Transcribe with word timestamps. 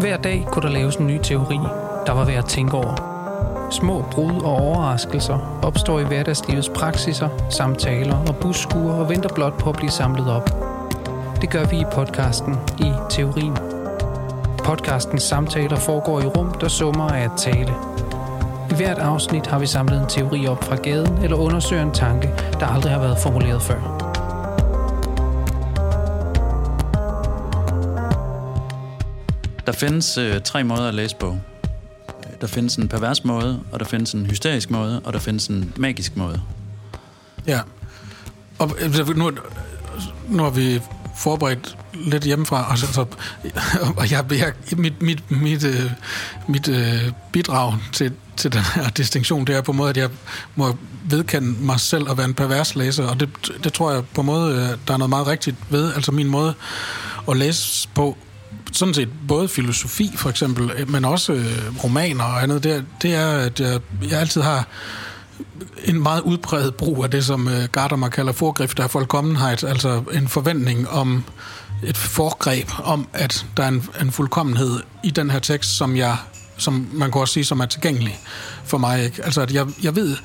Hver 0.00 0.16
dag 0.16 0.46
kunne 0.52 0.62
der 0.62 0.74
laves 0.74 0.96
en 0.96 1.06
ny 1.06 1.18
teori, 1.22 1.58
der 2.06 2.12
var 2.12 2.24
værd 2.24 2.38
at 2.38 2.44
tænke 2.44 2.76
over. 2.76 2.94
Små 3.70 4.04
brud 4.12 4.42
og 4.42 4.52
overraskelser 4.52 5.60
opstår 5.62 6.00
i 6.00 6.04
hverdagslivets 6.04 6.68
praksiser, 6.68 7.28
samtaler 7.50 8.16
og 8.28 8.36
busskuer 8.36 8.92
og 8.92 9.08
venter 9.08 9.34
blot 9.34 9.58
på 9.58 9.70
at 9.70 9.76
blive 9.76 9.90
samlet 9.90 10.30
op. 10.30 10.50
Det 11.40 11.50
gør 11.50 11.64
vi 11.64 11.76
i 11.76 11.84
podcasten 11.92 12.56
i 12.78 12.92
Teorien. 13.10 13.56
Podcastens 14.64 15.22
samtaler 15.22 15.76
foregår 15.76 16.20
i 16.20 16.26
rum, 16.26 16.54
der 16.60 16.68
summer 16.68 17.08
af 17.08 17.24
at 17.24 17.32
tale. 17.36 17.74
I 18.70 18.74
hvert 18.74 18.98
afsnit 18.98 19.46
har 19.46 19.58
vi 19.58 19.66
samlet 19.66 20.00
en 20.00 20.06
teori 20.08 20.46
op 20.46 20.64
fra 20.64 20.76
gaden 20.76 21.18
eller 21.22 21.36
undersøger 21.36 21.82
en 21.82 21.92
tanke, 21.92 22.30
der 22.60 22.66
aldrig 22.66 22.92
har 22.92 23.00
været 23.00 23.18
formuleret 23.18 23.62
før. 23.62 23.95
Der 29.66 29.72
findes 29.72 30.18
øh, 30.18 30.40
tre 30.40 30.64
måder 30.64 30.88
at 30.88 30.94
læse 30.94 31.16
på. 31.16 31.38
Øh, 32.08 32.40
der 32.40 32.46
findes 32.46 32.76
en 32.76 32.88
pervers 32.88 33.24
måde, 33.24 33.60
og 33.72 33.80
der 33.80 33.86
findes 33.86 34.12
en 34.12 34.26
hysterisk 34.26 34.70
måde, 34.70 35.00
og 35.04 35.12
der 35.12 35.18
findes 35.18 35.46
en 35.46 35.72
magisk 35.76 36.16
måde. 36.16 36.40
Ja. 37.46 37.60
Og 38.58 38.76
øh, 38.80 39.16
nu, 39.16 39.30
nu 40.28 40.42
har 40.42 40.50
vi 40.50 40.80
forberedt 41.16 41.76
lidt 41.94 42.24
hjemmefra, 42.24 42.70
og, 42.70 42.78
så, 42.78 42.86
så, 42.92 43.04
og 43.98 44.10
jeg, 44.10 44.24
jeg, 44.30 44.52
mit, 44.76 45.02
mit, 45.02 45.30
mit, 45.30 45.64
øh, 45.64 45.90
mit 46.48 46.68
øh, 46.68 47.12
bidrag 47.32 47.74
til, 47.92 48.12
til 48.36 48.52
den 48.52 48.62
her 48.74 48.90
distinktion, 48.90 49.44
det 49.46 49.56
er 49.56 49.60
på 49.60 49.72
en 49.72 49.78
måde, 49.78 49.90
at 49.90 49.96
jeg 49.96 50.10
må 50.54 50.76
vedkende 51.04 51.64
mig 51.64 51.80
selv 51.80 52.10
at 52.10 52.16
være 52.16 52.26
en 52.26 52.34
pervers 52.34 52.74
læser, 52.74 53.06
og 53.06 53.20
det, 53.20 53.28
det 53.64 53.72
tror 53.72 53.92
jeg 53.92 54.04
på 54.14 54.20
en 54.20 54.26
måde, 54.26 54.54
øh, 54.54 54.78
der 54.88 54.94
er 54.94 54.96
noget 54.96 55.10
meget 55.10 55.26
rigtigt 55.26 55.56
ved. 55.70 55.94
Altså 55.94 56.12
min 56.12 56.28
måde 56.28 56.54
at 57.28 57.36
læse 57.36 57.88
på, 57.94 58.16
sådan 58.72 58.94
set 58.94 59.08
både 59.28 59.48
filosofi 59.48 60.12
for 60.16 60.30
eksempel, 60.30 60.70
øh, 60.70 60.90
men 60.90 61.04
også 61.04 61.32
øh, 61.32 61.84
romaner 61.84 62.24
og 62.24 62.42
andet, 62.42 62.64
det 62.64 62.72
er, 62.72 62.82
det 63.02 63.14
er 63.14 63.28
at 63.28 63.60
jeg, 63.60 63.80
jeg 64.10 64.20
altid 64.20 64.42
har 64.42 64.66
en 65.84 66.02
meget 66.02 66.20
udbredt 66.20 66.76
brug 66.76 67.04
af 67.04 67.10
det, 67.10 67.24
som 67.24 67.48
øh, 67.48 67.64
Gadamer 67.72 68.08
kalder 68.08 68.32
forgrifter 68.32 68.84
af 68.84 68.90
fuldkommenhed, 68.90 69.64
altså 69.64 70.02
en 70.12 70.28
forventning 70.28 70.88
om 70.88 71.24
et 71.82 71.96
forgreb 71.96 72.68
om, 72.84 73.08
at 73.12 73.46
der 73.56 73.62
er 73.62 73.68
en, 73.68 73.84
en 74.00 74.10
fuldkommenhed 74.10 74.80
i 75.04 75.10
den 75.10 75.30
her 75.30 75.38
tekst, 75.38 75.76
som 75.76 75.96
jeg 75.96 76.16
som 76.58 76.88
man 76.92 77.12
kan 77.12 77.20
også 77.20 77.34
sige, 77.34 77.44
som 77.44 77.60
er 77.60 77.66
tilgængelig 77.66 78.18
for 78.64 78.78
mig. 78.78 79.04
Ikke? 79.04 79.24
Altså, 79.24 79.40
at 79.40 79.52
jeg, 79.52 79.66
jeg 79.82 79.96
ved, 79.96 80.16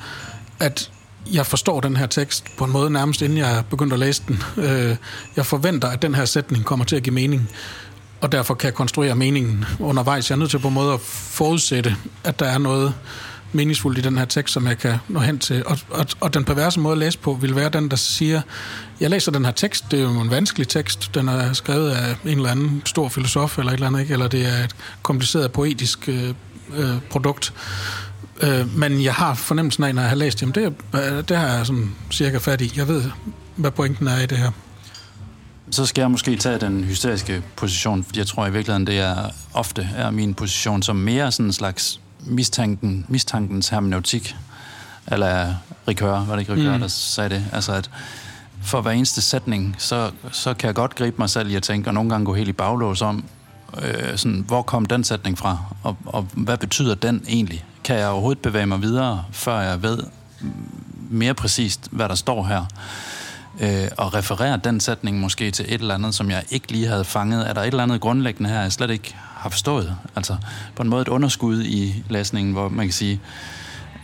at 0.60 0.90
jeg 1.32 1.46
forstår 1.46 1.80
den 1.80 1.96
her 1.96 2.06
tekst 2.06 2.44
på 2.58 2.64
en 2.64 2.72
måde 2.72 2.90
nærmest 2.90 3.22
inden 3.22 3.38
jeg 3.38 3.58
er 3.58 3.62
begyndt 3.62 3.92
at 3.92 3.98
læse 3.98 4.22
den. 4.28 4.42
Øh, 4.64 4.96
jeg 5.36 5.46
forventer, 5.46 5.88
at 5.88 6.02
den 6.02 6.14
her 6.14 6.24
sætning 6.24 6.64
kommer 6.64 6.84
til 6.84 6.96
at 6.96 7.02
give 7.02 7.14
mening, 7.14 7.50
og 8.22 8.32
derfor 8.32 8.54
kan 8.54 8.72
konstruere 8.72 9.14
meningen 9.14 9.64
undervejs. 9.80 10.30
Jeg 10.30 10.36
er 10.36 10.38
nødt 10.38 10.50
til 10.50 10.58
på 10.58 10.68
en 10.68 10.74
måde 10.74 10.92
at 10.92 11.00
forudsætte, 11.00 11.96
at 12.24 12.38
der 12.38 12.46
er 12.46 12.58
noget 12.58 12.94
meningsfuldt 13.52 13.98
i 13.98 14.00
den 14.00 14.18
her 14.18 14.24
tekst, 14.24 14.54
som 14.54 14.66
jeg 14.66 14.78
kan 14.78 14.96
nå 15.08 15.20
hen 15.20 15.38
til. 15.38 15.66
Og, 15.66 15.78
og, 15.90 16.06
og 16.20 16.34
den 16.34 16.44
perverse 16.44 16.80
måde 16.80 16.92
at 16.92 16.98
læse 16.98 17.18
på 17.18 17.38
vil 17.40 17.56
være 17.56 17.68
den, 17.68 17.88
der 17.88 17.96
siger, 17.96 18.40
jeg 19.00 19.10
læser 19.10 19.32
den 19.32 19.44
her 19.44 19.52
tekst, 19.52 19.84
det 19.90 19.98
er 19.98 20.02
jo 20.02 20.20
en 20.20 20.30
vanskelig 20.30 20.68
tekst, 20.68 21.14
den 21.14 21.28
er 21.28 21.52
skrevet 21.52 21.90
af 21.90 22.16
en 22.24 22.36
eller 22.36 22.50
anden 22.50 22.82
stor 22.84 23.08
filosof 23.08 23.58
eller 23.58 23.72
et 23.72 23.74
eller 23.74 23.86
andet, 23.86 24.00
ikke? 24.00 24.12
eller 24.12 24.28
det 24.28 24.46
er 24.46 24.64
et 24.64 24.76
kompliceret 25.02 25.52
poetisk 25.52 26.08
øh, 26.08 26.34
øh, 26.76 26.96
produkt. 27.10 27.52
Øh, 28.42 28.78
men 28.78 29.04
jeg 29.04 29.14
har 29.14 29.34
fornemmelsen 29.34 29.84
af, 29.84 29.94
når 29.94 30.02
jeg 30.02 30.08
har 30.08 30.16
læst, 30.16 30.42
jamen 30.42 30.54
det, 30.54 30.74
øh, 30.94 31.24
det 31.28 31.36
har 31.36 31.56
jeg 31.56 31.66
sådan 31.66 31.94
cirka 32.10 32.38
fat 32.38 32.60
i. 32.60 32.72
Jeg 32.76 32.88
ved, 32.88 33.02
hvad 33.56 33.70
pointen 33.70 34.06
er 34.08 34.18
i 34.20 34.26
det 34.26 34.38
her. 34.38 34.50
Så 35.72 35.86
skal 35.86 36.02
jeg 36.02 36.10
måske 36.10 36.36
tage 36.36 36.58
den 36.58 36.84
hysteriske 36.84 37.42
position, 37.56 38.04
fordi 38.04 38.18
jeg 38.18 38.26
tror 38.26 38.46
i 38.46 38.52
virkeligheden, 38.52 38.86
det 38.86 38.98
er 38.98 39.30
ofte 39.54 39.88
er 39.96 40.10
min 40.10 40.34
position 40.34 40.82
som 40.82 40.96
mere 40.96 41.32
sådan 41.32 41.46
en 41.46 41.52
slags 41.52 42.00
mistanken, 42.20 43.06
mistankens 43.08 43.68
hermeneutik, 43.68 44.36
eller 45.08 45.54
Rikør, 45.88 46.24
var 46.24 46.32
det 46.32 46.40
ikke 46.40 46.52
Rikør, 46.52 46.74
mm. 46.74 46.80
der 46.80 46.88
sagde 46.88 47.30
det? 47.30 47.44
Altså, 47.52 47.72
at 47.72 47.90
for 48.62 48.80
hver 48.80 48.90
eneste 48.90 49.20
sætning, 49.20 49.76
så, 49.78 50.10
så 50.32 50.54
kan 50.54 50.66
jeg 50.66 50.74
godt 50.74 50.94
gribe 50.94 51.16
mig 51.18 51.30
selv 51.30 51.50
i 51.50 51.54
at 51.54 51.62
tænke, 51.62 51.90
og 51.90 51.94
nogle 51.94 52.10
gange 52.10 52.26
gå 52.26 52.34
helt 52.34 52.48
i 52.48 52.52
baglås 52.52 53.02
om, 53.02 53.24
øh, 53.82 54.16
sådan, 54.16 54.44
hvor 54.46 54.62
kom 54.62 54.86
den 54.86 55.04
sætning 55.04 55.38
fra, 55.38 55.58
og, 55.82 55.96
og 56.06 56.28
hvad 56.32 56.56
betyder 56.56 56.94
den 56.94 57.24
egentlig? 57.28 57.64
Kan 57.84 57.96
jeg 57.96 58.08
overhovedet 58.08 58.42
bevæge 58.42 58.66
mig 58.66 58.82
videre, 58.82 59.24
før 59.30 59.60
jeg 59.60 59.82
ved 59.82 59.98
mere 61.10 61.34
præcist, 61.34 61.88
hvad 61.90 62.08
der 62.08 62.14
står 62.14 62.44
her? 62.44 62.64
Øh, 63.60 63.88
og 63.98 64.14
referere 64.14 64.60
den 64.64 64.80
sætning 64.80 65.20
måske 65.20 65.50
til 65.50 65.64
et 65.68 65.80
eller 65.80 65.94
andet, 65.94 66.14
som 66.14 66.30
jeg 66.30 66.44
ikke 66.50 66.72
lige 66.72 66.86
havde 66.86 67.04
fanget. 67.04 67.48
Er 67.48 67.52
der 67.52 67.60
et 67.60 67.66
eller 67.66 67.82
andet 67.82 68.00
grundlæggende 68.00 68.50
her, 68.50 68.60
jeg 68.60 68.72
slet 68.72 68.90
ikke 68.90 69.14
har 69.16 69.50
forstået. 69.50 69.96
Altså 70.16 70.36
på 70.74 70.82
en 70.82 70.88
måde 70.88 71.02
et 71.02 71.08
underskud 71.08 71.62
i 71.62 72.04
læsningen, 72.08 72.52
hvor 72.52 72.68
man 72.68 72.86
kan 72.86 72.92
sige, 72.92 73.20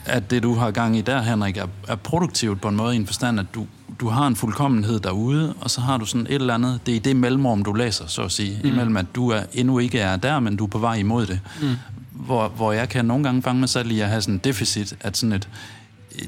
at 0.05 0.31
det, 0.31 0.43
du 0.43 0.55
har 0.55 0.71
gang 0.71 0.97
i 0.97 1.01
der, 1.01 1.23
Henrik, 1.23 1.57
er, 1.57 1.67
er 1.89 1.97
produktivt 1.97 2.61
på 2.61 2.69
en 2.69 2.77
måde 2.77 2.95
i 2.95 2.97
en 2.97 3.07
forstand, 3.07 3.41
at 3.41 3.47
du, 3.55 3.67
du 4.01 4.09
har 4.09 4.27
en 4.27 4.37
fuldkommenhed 4.37 5.01
derude, 5.01 5.55
og 5.61 5.71
så 5.71 5.81
har 5.81 5.97
du 5.97 6.05
sådan 6.05 6.27
et 6.27 6.35
eller 6.35 6.55
andet, 6.55 6.81
det 6.87 6.93
er 6.93 6.97
i 6.97 6.99
det 6.99 7.17
mellemrum, 7.17 7.65
du 7.65 7.73
læser, 7.73 8.07
så 8.07 8.23
at 8.23 8.33
sige, 8.33 8.61
mm. 8.63 8.69
imellem 8.69 8.97
at 8.97 9.07
du 9.15 9.31
er, 9.31 9.43
endnu 9.53 9.79
ikke 9.79 10.01
er 10.01 10.17
der, 10.17 10.41
men 10.41 10.57
du 10.57 10.65
er 10.65 10.69
på 10.69 10.79
vej 10.79 10.95
imod 10.95 11.27
det. 11.27 11.41
Mm. 11.63 11.77
Hvor, 12.13 12.49
hvor 12.49 12.73
jeg 12.73 12.89
kan 12.89 13.05
nogle 13.05 13.25
gange 13.25 13.43
fange 13.43 13.61
mig 13.61 13.69
selv 13.69 13.91
i 13.91 14.01
at 14.01 14.09
have 14.09 14.23
sådan 14.23 14.35
en 14.35 14.41
deficit, 14.45 14.95
at 15.01 15.17
sådan 15.17 15.33
et, 15.33 15.49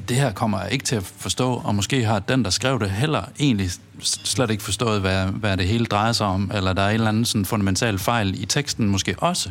det 0.09 0.17
her 0.17 0.31
kommer 0.31 0.61
jeg 0.61 0.71
ikke 0.71 0.85
til 0.85 0.95
at 0.95 1.03
forstå, 1.17 1.53
og 1.53 1.75
måske 1.75 2.05
har 2.05 2.19
den, 2.19 2.43
der 2.43 2.49
skrev 2.49 2.79
det, 2.79 2.89
heller 2.89 3.23
egentlig 3.39 3.69
slet 4.03 4.51
ikke 4.51 4.63
forstået, 4.63 5.01
hvad, 5.01 5.25
hvad 5.25 5.57
det 5.57 5.67
hele 5.67 5.85
drejer 5.85 6.11
sig 6.11 6.27
om, 6.27 6.51
eller 6.53 6.73
der 6.73 6.81
er 6.81 6.89
en 6.89 6.93
eller 6.93 7.07
anden 7.07 7.25
sådan 7.25 7.45
fundamental 7.45 7.99
fejl 7.99 8.43
i 8.43 8.45
teksten 8.45 8.87
måske 8.87 9.15
også. 9.17 9.49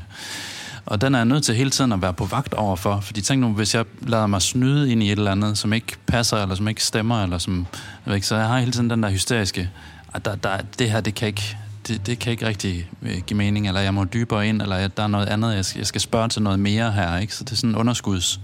Og 0.87 1.01
den 1.01 1.15
er 1.15 1.19
jeg 1.19 1.25
nødt 1.25 1.45
til 1.45 1.55
hele 1.55 1.71
tiden 1.71 1.93
at 1.93 2.03
være 2.03 2.13
på 2.13 2.25
vagt 2.25 2.55
overfor, 2.55 3.01
fordi 3.01 3.21
tænk 3.21 3.41
nu, 3.41 3.49
hvis 3.49 3.75
jeg 3.75 3.85
lader 4.01 4.27
mig 4.27 4.43
snyde 4.43 4.93
ind 4.93 5.03
i 5.03 5.13
et 5.13 5.19
eller 5.19 5.31
andet, 5.31 5.59
som 5.59 5.73
ikke 5.73 5.97
passer, 6.07 6.37
eller 6.37 6.55
som 6.55 6.69
ikke 6.69 6.85
stemmer, 6.85 7.23
eller 7.23 7.39
som, 7.39 7.67
jeg 8.07 8.15
ikke, 8.15 8.27
så 8.27 8.37
jeg 8.37 8.47
har 8.47 8.59
hele 8.59 8.73
tiden 8.73 8.91
den 8.91 9.03
der 9.03 9.11
hysteriske, 9.11 9.71
at 10.15 10.25
der, 10.25 10.35
der, 10.35 10.59
det 10.79 10.91
her, 10.91 11.01
det 11.01 11.15
kan 11.15 11.29
ikke, 11.29 11.57
det, 11.89 12.07
det 12.07 12.19
kan 12.19 12.33
ikke 12.33 12.47
rigtig 12.47 12.91
øh, 13.03 13.19
give 13.27 13.37
mening, 13.37 13.69
eller 13.69 13.81
jeg 13.81 13.95
må 13.95 14.05
dybere 14.05 14.49
ind, 14.49 14.63
eller 14.63 14.89
der 14.89 15.03
er 15.03 15.07
noget 15.07 15.27
andet, 15.27 15.55
jeg 15.55 15.65
skal, 15.65 15.79
jeg 15.79 15.87
skal 15.87 16.01
spørge 16.01 16.29
til 16.29 16.43
noget 16.43 16.59
mere 16.59 16.93
her, 16.93 17.17
ikke? 17.17 17.35
Så 17.35 17.45
det 17.45 17.53
er 17.53 17.57
sådan 17.57 17.71
en 17.71 17.77
underskuds 17.77 18.41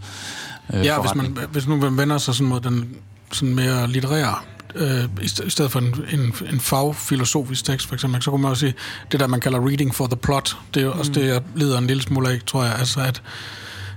øh, 0.74 0.84
Ja, 0.84 1.00
hvis, 1.00 1.14
man, 1.14 1.38
hvis 1.52 1.66
nu 1.66 1.76
man 1.76 1.96
vender 1.96 2.18
sig 2.18 2.34
sådan 2.34 2.48
mod 2.48 2.60
den 2.60 2.96
sådan 3.32 3.54
mere 3.54 3.88
litterære 3.88 4.34
øh, 4.74 5.04
i 5.22 5.50
stedet 5.50 5.70
for 5.70 5.78
en, 5.78 5.94
en, 6.12 6.34
en 6.52 6.60
fagfilosofisk 6.60 7.64
tekst, 7.64 7.86
for 7.86 7.94
eksempel, 7.94 8.22
så 8.22 8.30
kunne 8.30 8.42
man 8.42 8.50
også 8.50 8.60
sige, 8.60 8.74
det 9.12 9.20
der, 9.20 9.26
man 9.26 9.40
kalder 9.40 9.68
reading 9.68 9.94
for 9.94 10.06
the 10.06 10.16
plot, 10.16 10.56
det 10.74 10.80
er 10.80 10.84
jo 10.84 10.92
mm. 10.92 10.98
også 10.98 11.12
det, 11.12 11.26
jeg 11.26 11.42
lider 11.54 11.78
en 11.78 11.86
lille 11.86 12.02
smule 12.02 12.30
af, 12.30 12.40
tror 12.46 12.64
jeg, 12.64 12.74
altså 12.78 13.00
at, 13.00 13.22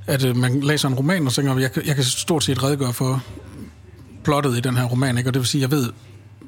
at 0.08 0.24
øh, 0.24 0.38
man 0.38 0.60
læser 0.60 0.88
en 0.88 0.94
roman, 0.94 1.28
og 1.28 1.34
tænker, 1.34 1.58
jeg, 1.58 1.72
jeg 1.86 1.96
kan 1.96 2.04
stort 2.04 2.44
set 2.44 2.64
redegøre 2.64 2.94
for 2.94 3.24
plottet 4.24 4.58
i 4.58 4.60
den 4.60 4.78
her 4.78 4.84
roman, 4.84 5.18
ikke? 5.18 5.30
og 5.30 5.34
det 5.34 5.40
vil 5.40 5.48
sige, 5.48 5.62
jeg 5.62 5.72
ved, 5.72 5.90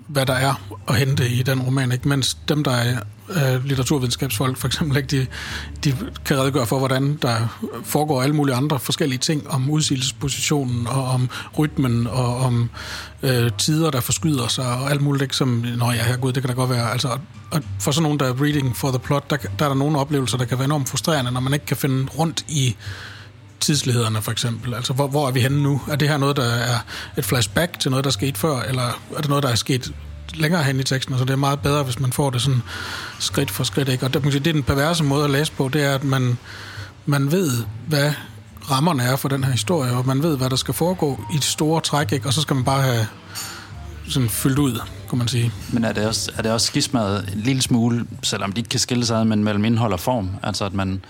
hvad 0.07 0.25
der 0.25 0.33
er 0.33 0.53
at 0.87 0.95
hente 0.95 1.29
i 1.29 1.43
den 1.43 1.61
roman, 1.61 1.91
ikke? 1.91 2.07
mens 2.07 2.33
dem, 2.33 2.63
der 2.63 2.71
er 2.71 2.99
øh, 3.35 3.65
litteraturvidenskabsfolk 3.65 4.57
for 4.57 4.67
eksempel, 4.67 4.97
ikke? 4.97 5.07
De, 5.07 5.27
de 5.83 5.97
kan 6.25 6.37
redegøre 6.37 6.67
for, 6.67 6.79
hvordan 6.79 7.19
der 7.21 7.59
foregår 7.83 8.21
alle 8.21 8.35
mulige 8.35 8.55
andre 8.55 8.79
forskellige 8.79 9.19
ting 9.19 9.49
om 9.49 9.69
udsigelsespositionen 9.69 10.87
og 10.87 11.03
om 11.03 11.29
rytmen 11.57 12.07
og 12.07 12.37
om 12.37 12.69
øh, 13.23 13.51
tider, 13.57 13.91
der 13.91 13.99
forskyder 13.99 14.47
sig 14.47 14.65
og 14.65 14.91
alt 14.91 15.01
muligt, 15.01 15.21
ikke? 15.21 15.35
som, 15.35 15.65
nå 15.77 15.91
ja, 15.91 16.03
herregud, 16.03 16.33
det 16.33 16.43
kan 16.43 16.49
da 16.49 16.55
godt 16.55 16.69
være. 16.69 16.91
Altså, 16.91 17.17
og 17.51 17.61
for 17.79 17.91
sådan 17.91 18.03
nogen, 18.03 18.19
der 18.19 18.25
er 18.25 18.41
reading 18.41 18.77
for 18.77 18.89
the 18.89 18.99
plot, 18.99 19.29
der, 19.29 19.37
der 19.59 19.65
er 19.65 19.69
der 19.69 19.75
nogle 19.75 19.99
oplevelser, 19.99 20.37
der 20.37 20.45
kan 20.45 20.57
være 20.57 20.65
enormt 20.65 20.89
frustrerende, 20.89 21.31
når 21.31 21.39
man 21.39 21.53
ikke 21.53 21.65
kan 21.65 21.77
finde 21.77 22.07
rundt 22.17 22.45
i 22.47 22.75
tidslighederne 23.59 24.21
for 24.21 24.31
eksempel. 24.31 24.73
Altså, 24.73 24.93
hvor, 24.93 25.07
hvor 25.07 25.27
er 25.27 25.31
vi 25.31 25.39
henne 25.39 25.63
nu? 25.63 25.81
Er 25.91 25.95
det 25.95 26.09
her 26.09 26.17
noget, 26.17 26.37
der 26.37 26.43
er 26.43 26.77
et 27.17 27.25
flashback 27.25 27.79
til 27.79 27.91
noget, 27.91 28.03
der 28.03 28.11
skete 28.11 28.39
før, 28.39 28.61
eller 28.61 29.01
er 29.15 29.21
det 29.21 29.29
noget, 29.29 29.43
der 29.43 29.49
er 29.49 29.55
sket 29.55 29.93
længere 30.33 30.63
hen 30.63 30.79
i 30.79 30.83
teksten, 30.83 31.17
så 31.17 31.25
det 31.25 31.31
er 31.31 31.35
meget 31.37 31.59
bedre, 31.59 31.83
hvis 31.83 31.99
man 31.99 32.13
får 32.13 32.29
det 32.29 32.41
sådan 32.41 32.61
skridt 33.19 33.51
for 33.51 33.63
skridt. 33.63 33.89
Ikke? 33.89 34.05
Og 34.05 34.13
det, 34.13 34.23
det 34.23 34.35
er 34.35 34.53
den 34.53 34.63
perverse 34.63 35.03
måde 35.03 35.23
at 35.23 35.29
læse 35.29 35.51
på, 35.51 35.69
det 35.69 35.83
er, 35.83 35.95
at 35.95 36.03
man, 36.03 36.37
man 37.05 37.31
ved, 37.31 37.63
hvad 37.87 38.13
rammerne 38.71 39.03
er 39.03 39.15
for 39.15 39.29
den 39.29 39.43
her 39.43 39.51
historie, 39.51 39.91
og 39.91 40.07
man 40.07 40.23
ved, 40.23 40.37
hvad 40.37 40.49
der 40.49 40.55
skal 40.55 40.73
foregå 40.73 41.19
i 41.33 41.35
det 41.35 41.43
store 41.43 41.81
træk, 41.81 42.11
ikke? 42.11 42.27
og 42.27 42.33
så 42.33 42.41
skal 42.41 42.55
man 42.55 42.65
bare 42.65 42.81
have 42.81 43.07
sådan 44.07 44.29
fyldt 44.29 44.59
ud, 44.59 44.79
kan 45.09 45.17
man 45.17 45.27
sige. 45.27 45.51
Men 45.73 45.83
er 45.83 45.93
det 45.93 46.07
også, 46.07 46.31
er 46.37 46.41
det 46.41 46.51
også 46.51 46.67
skismadet 46.67 47.29
en 47.33 47.39
lille 47.39 47.61
smule, 47.61 48.05
selvom 48.23 48.51
de 48.51 48.59
ikke 48.59 48.69
kan 48.69 48.79
skille 48.79 49.05
sig 49.05 49.19
ad, 49.19 49.25
men 49.25 49.43
mellem 49.43 49.65
indhold 49.65 49.93
og 49.93 49.99
form? 49.99 50.29
Altså 50.43 50.65
at 50.65 50.73
man 50.73 51.01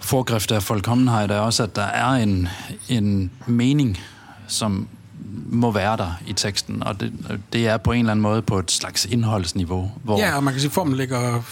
forgrifter 0.00 0.56
af 0.56 0.62
fuldkommenhed 0.62 1.30
er 1.30 1.38
også, 1.38 1.62
at 1.62 1.76
der 1.76 1.82
er 1.82 2.10
en, 2.10 2.48
en 2.88 3.30
mening, 3.46 4.00
som 4.46 4.88
må 5.46 5.70
være 5.70 5.96
der 5.96 6.20
i 6.26 6.32
teksten, 6.32 6.82
og 6.82 7.00
det, 7.00 7.12
det 7.52 7.68
er 7.68 7.76
på 7.76 7.92
en 7.92 7.98
eller 7.98 8.10
anden 8.10 8.22
måde 8.22 8.42
på 8.42 8.58
et 8.58 8.70
slags 8.70 9.04
indholdsniveau. 9.04 9.90
Hvor... 10.02 10.18
Ja, 10.18 10.36
og 10.36 10.44
man 10.44 10.54
kan 10.54 10.60
sige, 10.60 10.68
at 10.68 10.72
formen 10.72 10.96
ligger 10.96 11.42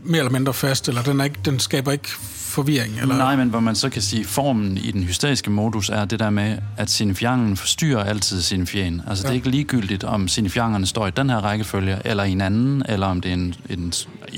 mere 0.00 0.18
eller 0.18 0.32
mindre 0.32 0.54
fast, 0.54 0.88
eller 0.88 1.02
den, 1.02 1.20
er 1.20 1.24
ikke, 1.24 1.38
den 1.44 1.58
skaber 1.58 1.92
ikke 1.92 2.08
forvirring? 2.34 3.00
Eller? 3.00 3.16
Nej, 3.16 3.36
men 3.36 3.48
hvor 3.48 3.60
man 3.60 3.74
så 3.74 3.88
kan 3.88 4.02
sige, 4.02 4.24
formen 4.24 4.78
i 4.78 4.90
den 4.90 5.02
hysteriske 5.02 5.50
modus 5.50 5.88
er 5.88 6.04
det 6.04 6.18
der 6.18 6.30
med, 6.30 6.58
at 6.76 6.90
signifiangen 6.90 7.56
forstyrrer 7.56 8.04
altid 8.04 8.42
signifieren. 8.42 9.02
Altså 9.06 9.22
ja. 9.22 9.28
det 9.28 9.32
er 9.32 9.36
ikke 9.36 9.50
ligegyldigt, 9.50 10.04
om 10.04 10.28
signifiangerne 10.28 10.86
står 10.86 11.06
i 11.06 11.10
den 11.10 11.30
her 11.30 11.36
rækkefølge, 11.36 11.98
eller 12.04 12.24
i 12.24 12.32
en 12.32 12.40
anden, 12.40 12.82
eller 12.88 13.06
om 13.06 13.20
det 13.20 13.28
er 13.28 13.34
en, 13.34 13.54
en, 13.70 13.92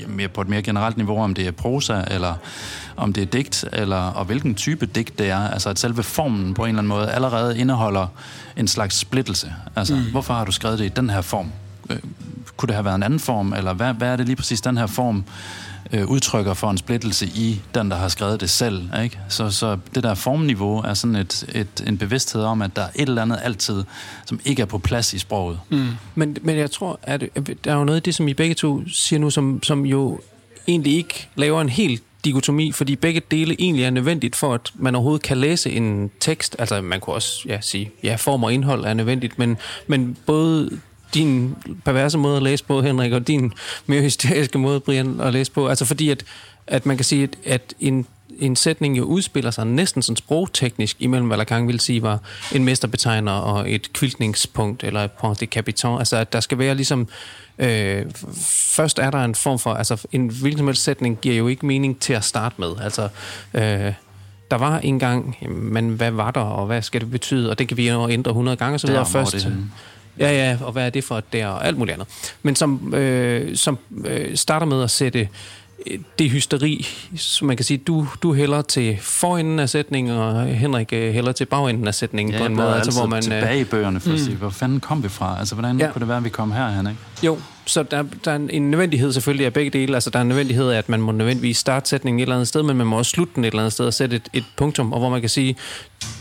mere 0.07 0.27
på 0.27 0.41
et 0.41 0.49
mere 0.49 0.61
generelt 0.61 0.97
niveau, 0.97 1.23
om 1.23 1.33
det 1.33 1.47
er 1.47 1.51
prosa, 1.51 2.03
eller 2.07 2.33
om 2.97 3.13
det 3.13 3.21
er 3.21 3.25
digt, 3.25 3.65
eller 3.73 3.97
og 3.97 4.25
hvilken 4.25 4.55
type 4.55 4.85
digt 4.85 5.19
det 5.19 5.29
er. 5.29 5.49
Altså 5.49 5.69
at 5.69 5.79
selve 5.79 6.03
formen 6.03 6.53
på 6.53 6.63
en 6.63 6.69
eller 6.69 6.79
anden 6.79 6.89
måde 6.89 7.11
allerede 7.11 7.59
indeholder 7.59 8.07
en 8.57 8.67
slags 8.67 8.95
splittelse. 8.95 9.53
Altså, 9.75 9.95
mm. 9.95 10.11
hvorfor 10.11 10.33
har 10.33 10.45
du 10.45 10.51
skrevet 10.51 10.79
det 10.79 10.85
i 10.85 10.89
den 10.89 11.09
her 11.09 11.21
form? 11.21 11.51
Øh, 11.89 11.97
kunne 12.57 12.67
det 12.67 12.75
have 12.75 12.85
været 12.85 12.95
en 12.95 13.03
anden 13.03 13.19
form, 13.19 13.53
eller 13.53 13.73
hvad, 13.73 13.93
hvad 13.93 14.07
er 14.07 14.15
det 14.15 14.25
lige 14.25 14.35
præcis 14.35 14.61
den 14.61 14.77
her 14.77 14.87
form, 14.87 15.23
øh, 15.93 16.07
udtrykker 16.07 16.53
for 16.53 16.69
en 16.69 16.77
splittelse 16.77 17.25
i 17.25 17.61
den, 17.75 17.91
der 17.91 17.97
har 17.97 18.07
skrevet 18.07 18.41
det 18.41 18.49
selv. 18.49 18.89
Ikke? 19.03 19.19
Så, 19.29 19.49
så 19.49 19.77
det 19.95 20.03
der 20.03 20.13
formniveau 20.13 20.77
er 20.77 20.93
sådan 20.93 21.15
et, 21.15 21.45
et, 21.55 21.83
en 21.87 21.97
bevidsthed 21.97 22.41
om, 22.41 22.61
at 22.61 22.75
der 22.75 22.81
er 22.81 22.89
et 22.95 23.09
eller 23.09 23.21
andet 23.21 23.39
altid, 23.43 23.83
som 24.25 24.39
ikke 24.45 24.61
er 24.61 24.65
på 24.65 24.77
plads 24.77 25.13
i 25.13 25.19
sproget. 25.19 25.59
Mm. 25.69 25.87
Men, 26.15 26.37
men 26.41 26.57
jeg 26.57 26.71
tror, 26.71 26.99
at 27.03 27.23
der 27.63 27.71
er 27.71 27.75
jo 27.75 27.83
noget 27.83 27.97
af 27.97 28.03
det, 28.03 28.15
som 28.15 28.27
I 28.27 28.33
begge 28.33 28.55
to 28.55 28.81
siger 28.87 29.19
nu, 29.19 29.29
som, 29.29 29.63
som 29.63 29.85
jo 29.85 30.19
egentlig 30.67 30.93
ikke 30.93 31.27
laver 31.35 31.61
en 31.61 31.69
helt 31.69 32.03
dikotomi, 32.25 32.71
fordi 32.71 32.95
begge 32.95 33.21
dele 33.31 33.55
egentlig 33.59 33.85
er 33.85 33.89
nødvendigt 33.89 34.35
for, 34.35 34.53
at 34.53 34.71
man 34.75 34.95
overhovedet 34.95 35.21
kan 35.21 35.37
læse 35.37 35.71
en 35.71 36.11
tekst. 36.19 36.55
Altså, 36.59 36.81
man 36.81 36.99
kunne 36.99 37.15
også 37.15 37.43
ja, 37.45 37.61
sige, 37.61 37.91
ja, 38.03 38.15
form 38.15 38.43
og 38.43 38.53
indhold 38.53 38.85
er 38.85 38.93
nødvendigt, 38.93 39.39
men, 39.39 39.57
men 39.87 40.17
både 40.25 40.79
din 41.13 41.55
perverse 41.85 42.17
måde 42.17 42.37
at 42.37 42.43
læse 42.43 42.63
på, 42.63 42.81
Henrik, 42.81 43.11
og 43.11 43.27
din 43.27 43.53
mere 43.85 44.01
hysteriske 44.01 44.57
måde, 44.57 44.79
Brian, 44.79 45.19
at 45.19 45.33
læse 45.33 45.51
på. 45.51 45.67
Altså 45.67 45.85
fordi, 45.85 46.09
at, 46.09 46.23
at 46.67 46.85
man 46.85 46.97
kan 46.97 47.03
sige, 47.03 47.23
at, 47.23 47.37
at 47.45 47.73
en, 47.79 48.05
en 48.39 48.55
sætning 48.55 48.97
jo 48.97 49.03
udspiller 49.03 49.51
sig 49.51 49.67
næsten 49.67 50.01
sådan 50.01 50.15
sprogteknisk 50.15 50.97
imellem, 50.99 51.27
hvad 51.27 51.37
Lacan 51.37 51.67
ville 51.67 51.81
sige 51.81 52.01
var 52.01 52.19
en 52.51 52.63
mesterbetegner 52.63 53.31
og 53.31 53.71
et 53.71 53.93
kviltningspunkt, 53.93 54.83
eller 54.83 55.03
et 55.03 55.11
point 55.11 55.39
de 55.39 55.45
capitan. 55.45 55.97
Altså, 55.97 56.17
at 56.17 56.33
der 56.33 56.39
skal 56.39 56.57
være 56.57 56.75
ligesom... 56.75 57.07
Øh, 57.59 58.05
først 58.75 58.99
er 58.99 59.11
der 59.11 59.23
en 59.23 59.35
form 59.35 59.59
for... 59.59 59.73
Altså, 59.73 60.07
en 60.11 60.27
hvilken 60.27 60.57
som 60.57 60.67
helst 60.67 60.83
sætning 60.83 61.19
giver 61.21 61.35
jo 61.35 61.47
ikke 61.47 61.65
mening 61.65 61.99
til 61.99 62.13
at 62.13 62.23
starte 62.23 62.55
med. 62.57 62.71
Altså... 62.81 63.09
Øh, 63.53 63.93
der 64.51 64.57
var 64.57 64.79
engang, 64.79 65.37
men 65.49 65.89
hvad 65.89 66.11
var 66.11 66.31
der, 66.31 66.41
og 66.41 66.65
hvad 66.65 66.81
skal 66.81 67.01
det 67.01 67.11
betyde? 67.11 67.49
Og 67.49 67.59
det 67.59 67.67
kan 67.67 67.77
vi 67.77 67.89
jo 67.89 68.09
ændre 68.09 68.31
100 68.31 68.57
gange, 68.57 68.79
så 68.79 68.87
videre 68.87 69.05
først. 69.05 69.33
Det 69.33 69.57
Ja, 70.19 70.31
ja, 70.31 70.57
og 70.61 70.71
hvad 70.71 70.85
er 70.85 70.89
det 70.89 71.03
for 71.03 71.17
et 71.17 71.33
der, 71.33 71.47
og 71.47 71.67
alt 71.67 71.77
muligt 71.77 71.93
andet. 71.93 72.07
Men 72.43 72.55
som, 72.55 72.93
øh, 72.93 73.55
som 73.55 73.77
øh, 74.05 74.35
starter 74.35 74.65
med 74.65 74.83
at 74.83 74.91
sætte 74.91 75.29
øh, 75.87 75.99
det 76.19 76.29
hysteri, 76.29 76.87
som 77.17 77.47
man 77.47 77.57
kan 77.57 77.63
sige, 77.63 77.77
du, 77.77 78.07
du 78.23 78.33
hælder 78.33 78.61
til 78.61 78.97
forenden 79.01 79.59
af 79.59 79.69
sætningen, 79.69 80.13
og 80.13 80.45
Henrik 80.45 80.93
øh, 80.93 81.13
hælder 81.13 81.31
til 81.31 81.45
bagenden 81.45 81.87
af 81.87 81.95
sætningen 81.95 82.33
ja, 82.33 82.39
på 82.39 82.45
en 82.45 82.55
måde. 82.55 82.75
Altså, 82.75 82.99
hvor 82.99 83.07
man, 83.07 83.21
tilbage 83.21 83.61
i 83.61 83.63
bøgerne 83.63 83.99
for 83.99 84.09
mm. 84.09 84.15
at 84.15 84.21
sige, 84.21 84.35
hvor 84.35 84.49
fanden 84.49 84.79
kom 84.79 85.03
vi 85.03 85.09
fra? 85.09 85.39
Altså, 85.39 85.55
hvordan 85.55 85.79
ja. 85.79 85.91
kunne 85.91 85.99
det 85.99 86.07
være, 86.07 86.17
at 86.17 86.23
vi 86.23 86.29
kom 86.29 86.51
her, 86.51 86.69
Henrik? 86.69 86.95
Jo, 87.23 87.37
så 87.65 87.83
der, 87.83 88.03
der 88.25 88.31
er 88.31 88.39
en 88.49 88.71
nødvendighed 88.71 89.13
selvfølgelig 89.13 89.45
af 89.45 89.53
begge 89.53 89.71
dele. 89.71 89.93
Altså, 89.93 90.09
der 90.09 90.19
er 90.19 90.21
en 90.21 90.27
nødvendighed 90.27 90.69
af, 90.69 90.77
at 90.77 90.89
man 90.89 91.01
må 91.01 91.11
nødvendigvis 91.11 91.57
starte 91.57 91.89
sætningen 91.89 92.19
et 92.19 92.23
eller 92.23 92.35
andet 92.35 92.47
sted, 92.47 92.63
men 92.63 92.77
man 92.77 92.87
må 92.87 92.97
også 92.97 93.11
slutte 93.11 93.33
den 93.35 93.43
et 93.43 93.47
eller 93.47 93.61
andet 93.61 93.73
sted 93.73 93.85
og 93.85 93.93
sætte 93.93 94.15
et, 94.15 94.29
et 94.33 94.43
punktum, 94.57 94.93
og 94.93 94.99
hvor 94.99 95.09
man 95.09 95.21
kan 95.21 95.29
sige, 95.29 95.55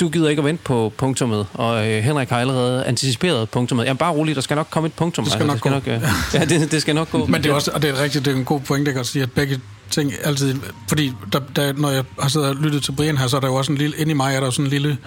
du 0.01 0.09
gider 0.09 0.29
ikke 0.29 0.41
at 0.41 0.45
vente 0.45 0.65
på 0.65 0.93
punktummet, 0.97 1.47
og 1.55 1.89
øh, 1.89 2.03
Henrik 2.03 2.29
har 2.29 2.41
allerede 2.41 2.85
anticiperet 2.85 3.51
punktummet. 3.51 3.85
Ja, 3.85 3.93
bare 3.93 4.13
roligt, 4.13 4.37
der 4.37 4.43
skal 4.43 4.55
nok 4.55 4.67
komme 4.71 4.87
et 4.87 4.93
punktum. 4.93 5.25
Det 5.25 5.33
skal 5.33 5.51
altså, 5.51 5.71
nok 5.71 5.85
det 5.85 5.93
skal 5.93 5.93
gå. 5.93 6.07
Nok, 6.07 6.09
øh, 6.35 6.41
ja, 6.41 6.61
det, 6.61 6.73
det 6.73 6.83
skal 6.83 6.95
nok 6.95 7.11
gå. 7.11 7.27
Men 7.27 7.43
det 7.43 7.51
er 7.51 7.55
også, 7.55 7.71
og 7.75 7.83
det 7.83 7.91
er 7.91 8.03
rigtigt, 8.03 8.25
det 8.25 8.33
er 8.33 8.37
en 8.37 8.45
god 8.45 8.61
point, 8.61 8.87
jeg 8.87 8.95
kan 8.95 9.05
sige, 9.05 9.23
at 9.23 9.33
begge 9.33 9.61
ting 9.91 10.13
altid, 10.25 10.55
fordi 10.89 11.13
der, 11.33 11.41
der, 11.57 11.73
når 11.73 11.91
jeg 11.91 12.05
har 12.21 12.29
siddet 12.29 12.49
og 12.49 12.57
lyttet 12.57 12.83
til 12.83 12.93
Brian 12.93 13.17
her, 13.17 13.27
så 13.27 13.37
er 13.37 13.41
der 13.41 13.49
jo 13.49 13.55
også 13.55 13.73
en 13.73 13.79
lille, 13.79 13.97
inde 13.97 14.11
i 14.11 14.15
mig 14.15 14.35
er 14.35 14.41
der 14.41 14.51
sådan 14.51 14.65
en 14.65 14.71
lille 14.71 14.99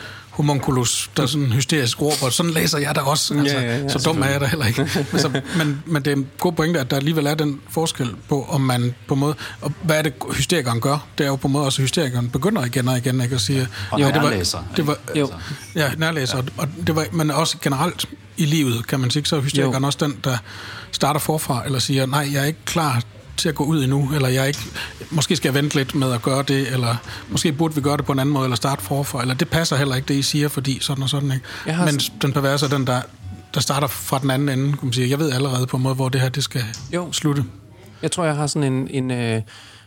homunculus, 0.41 1.11
der 1.17 1.23
er 1.23 1.27
sådan 1.27 1.45
en 1.45 1.53
hysterisk 1.53 2.01
råber. 2.01 2.29
Sådan 2.29 2.51
læser 2.51 2.77
jeg 2.77 2.95
der 2.95 3.01
også. 3.01 3.33
Altså, 3.33 3.57
ja, 3.57 3.63
ja, 3.63 3.77
ja, 3.77 3.89
så 3.89 3.99
dum 3.99 4.21
er 4.21 4.25
jeg 4.25 4.41
da 4.41 4.45
heller 4.45 4.65
ikke. 4.65 4.89
Men, 5.11 5.21
så, 5.21 5.29
men, 5.57 5.83
men 5.85 6.05
det 6.05 6.11
er 6.11 6.15
en 6.15 6.27
god 6.39 6.51
pointe, 6.51 6.79
at 6.79 6.91
der 6.91 6.97
alligevel 6.97 7.25
er 7.25 7.35
den 7.35 7.61
forskel 7.69 8.15
på, 8.29 8.45
om 8.49 8.61
man 8.61 8.95
på 9.07 9.15
måde... 9.15 9.35
Og 9.61 9.73
hvad 9.81 9.97
er 9.97 10.01
det, 10.01 10.13
hysterikeren 10.35 10.81
gør? 10.81 11.07
Det 11.17 11.23
er 11.23 11.27
jo 11.27 11.35
på 11.35 11.47
en 11.47 11.51
måde 11.51 11.65
også, 11.65 11.81
at 11.81 11.83
hysterikeren 11.83 12.29
begynder 12.29 12.65
igen 12.65 12.87
og 12.87 12.97
igen, 12.97 13.21
ikke? 13.21 13.35
Og 13.35 13.41
siger... 13.41 13.65
Og 13.91 13.99
ja, 13.99 14.11
det 14.11 14.21
var, 14.21 14.63
det 14.75 14.87
var, 14.87 14.97
jo. 15.15 15.29
Ja, 15.75 15.91
nærlæser. 15.97 16.37
Og, 16.37 16.43
og 16.57 16.67
det 16.87 16.95
var, 16.95 17.05
men 17.11 17.31
også 17.31 17.57
generelt 17.61 18.05
i 18.37 18.45
livet, 18.45 18.87
kan 18.87 18.99
man 18.99 19.11
sige, 19.11 19.25
så 19.25 19.35
er 19.35 19.41
hysterikeren 19.41 19.83
jo. 19.83 19.87
også 19.87 19.97
den, 20.01 20.17
der 20.23 20.37
starter 20.91 21.19
forfra, 21.19 21.65
eller 21.65 21.79
siger, 21.79 22.05
nej, 22.05 22.29
jeg 22.33 22.41
er 22.41 22.45
ikke 22.45 22.65
klar 22.65 23.01
til 23.41 23.49
at 23.49 23.55
gå 23.55 23.63
ud 23.63 23.83
endnu, 23.83 24.09
eller 24.15 24.29
jeg 24.29 24.47
ikke, 24.47 24.59
måske 25.09 25.35
skal 25.35 25.47
jeg 25.49 25.53
vente 25.53 25.75
lidt 25.75 25.95
med 25.95 26.13
at 26.13 26.21
gøre 26.21 26.43
det, 26.43 26.73
eller 26.73 26.95
måske 27.29 27.53
burde 27.53 27.75
vi 27.75 27.81
gøre 27.81 27.97
det 27.97 28.05
på 28.05 28.11
en 28.11 28.19
anden 28.19 28.33
måde, 28.33 28.45
eller 28.45 28.55
starte 28.55 28.83
forfra, 28.83 29.21
eller 29.21 29.33
det 29.33 29.49
passer 29.49 29.75
heller 29.75 29.95
ikke, 29.95 30.07
det 30.07 30.13
I 30.13 30.21
siger, 30.21 30.47
fordi 30.47 30.79
sådan 30.81 31.03
og 31.03 31.09
sådan, 31.09 31.31
ikke? 31.31 31.73
Har... 31.73 31.85
Men 31.85 31.99
den 32.21 32.33
perverse 32.33 32.65
er 32.65 32.69
den, 32.69 32.87
der, 32.87 33.01
der 33.53 33.59
starter 33.59 33.87
fra 33.87 34.19
den 34.19 34.31
anden 34.31 34.49
ende, 34.49 34.71
kan 34.71 34.79
man 34.83 34.93
sige. 34.93 35.09
Jeg 35.09 35.19
ved 35.19 35.31
allerede 35.31 35.67
på 35.67 35.77
en 35.77 35.83
måde, 35.83 35.95
hvor 35.95 36.09
det 36.09 36.21
her, 36.21 36.29
det 36.29 36.43
skal 36.43 36.63
jo. 36.93 37.11
slutte. 37.11 37.43
Jeg 38.01 38.11
tror, 38.11 38.25
jeg 38.25 38.35
har 38.35 38.47
sådan 38.47 38.73
en, 38.73 38.87
en 38.91 39.11
øh, 39.11 39.41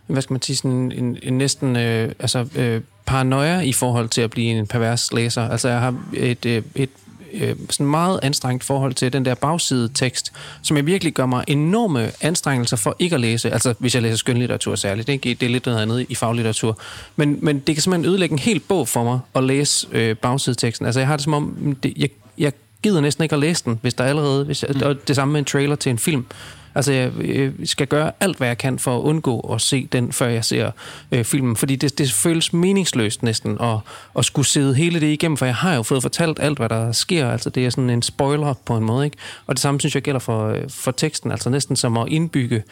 hvad 0.07 0.23
skal 0.23 0.35
man 0.35 0.43
sige, 0.43 0.57
sådan 0.57 0.71
en, 0.71 0.93
en, 0.93 1.19
en 1.23 1.39
næsten, 1.39 1.77
øh, 1.77 2.13
altså, 2.19 2.47
øh, 2.55 2.81
paranoia 3.07 3.61
i 3.61 3.73
forhold 3.73 4.09
til 4.09 4.21
at 4.21 4.31
blive 4.31 4.47
en 4.47 4.67
pervers 4.67 5.13
læser. 5.13 5.49
Altså, 5.49 5.69
jeg 5.69 5.81
har 5.81 5.95
et, 6.13 6.47
øh, 6.47 6.63
et 6.75 6.91
øh, 7.35 7.57
sådan 7.71 7.87
meget 7.87 8.21
anstrengt 8.23 8.65
forhold 8.65 8.95
til 8.95 9.13
den 9.13 9.25
der 9.25 9.35
bagside 9.35 9.91
tekst, 9.95 10.33
som 10.63 10.77
jeg 10.77 10.87
virkelig 10.87 11.13
gør 11.13 11.27
mig 11.27 11.45
enorme 11.47 12.11
anstrengelser 12.21 12.77
for 12.77 12.97
ikke 12.99 13.15
at 13.15 13.21
læse. 13.21 13.51
Altså, 13.51 13.75
hvis 13.79 13.95
jeg 13.95 14.03
læser 14.03 14.17
skønlitteratur 14.17 14.75
særligt. 14.75 15.07
Det, 15.07 15.25
det 15.25 15.43
er 15.43 15.49
lidt 15.51 15.67
noget 15.67 15.83
andet 15.83 16.07
i 16.09 16.15
faglitteratur. 16.15 16.79
Men, 17.17 17.39
men 17.43 17.59
det 17.59 17.75
kan 17.75 17.83
simpelthen 17.83 18.11
ødelægge 18.11 18.33
en 18.33 18.39
hel 18.39 18.61
bog 18.61 18.89
for 18.89 19.05
mig 19.05 19.21
at 19.35 19.45
læse 19.45 19.87
øh, 19.93 20.17
bagsideteksten. 20.17 20.87
Altså, 20.87 21.01
jeg 21.01 21.07
har 21.07 21.17
det 21.17 21.25
som 21.25 21.35
om, 21.35 21.77
det, 21.83 21.93
jeg, 21.97 22.09
jeg 22.39 22.53
gider 22.83 23.01
næsten 23.01 23.23
ikke 23.23 23.35
at 23.35 23.41
læse 23.41 23.65
den, 23.65 23.79
hvis 23.83 23.95
der 23.95 24.05
allerede... 24.05 24.45
Hvis 24.45 24.63
jeg, 24.63 24.71
mm. 24.75 24.83
Og 24.83 25.09
det 25.09 25.17
samme 25.17 25.33
med 25.33 25.39
en 25.39 25.45
trailer 25.45 25.77
til 25.77 25.91
en 25.91 25.99
film. 25.99 26.27
Altså, 26.75 26.93
jeg 26.93 27.53
skal 27.65 27.87
gøre 27.87 28.13
alt, 28.21 28.37
hvad 28.37 28.49
jeg 28.49 28.59
kan 28.59 28.79
for 28.79 28.97
at 28.99 29.01
undgå 29.01 29.41
at 29.41 29.61
se 29.61 29.89
den, 29.93 30.13
før 30.13 30.27
jeg 30.27 30.45
ser 30.45 30.71
øh, 31.13 31.25
filmen. 31.25 31.57
Fordi 31.57 31.77
det, 31.77 31.99
det 31.99 32.13
føles 32.13 32.53
meningsløst 32.53 33.23
næsten 33.23 33.57
at, 33.61 33.77
at 34.19 34.25
skulle 34.25 34.47
sidde 34.47 34.75
hele 34.75 35.01
det 35.01 35.07
igennem, 35.07 35.37
for 35.37 35.47
jeg 35.47 35.55
har 35.55 35.75
jo 35.75 35.83
fået 35.83 36.03
fortalt 36.03 36.39
alt, 36.41 36.59
hvad 36.59 36.69
der 36.69 36.93
sker. 36.93 37.31
Altså, 37.31 37.51
det 37.51 37.67
er 37.67 37.71
sådan 37.71 37.91
en 37.91 38.03
spoiler 38.03 38.55
på 38.65 38.77
en 38.77 38.85
måde, 38.85 39.05
ikke? 39.05 39.17
Og 39.47 39.55
det 39.55 39.61
samme, 39.61 39.81
synes 39.81 39.95
jeg, 39.95 40.03
gælder 40.03 40.21
for, 40.21 40.49
øh, 40.49 40.63
for 40.69 40.91
teksten. 40.91 41.31
Altså 41.31 41.51
næsten 41.51 41.77
som 41.77 41.97
at 41.97 42.09
indbygge 42.09 42.63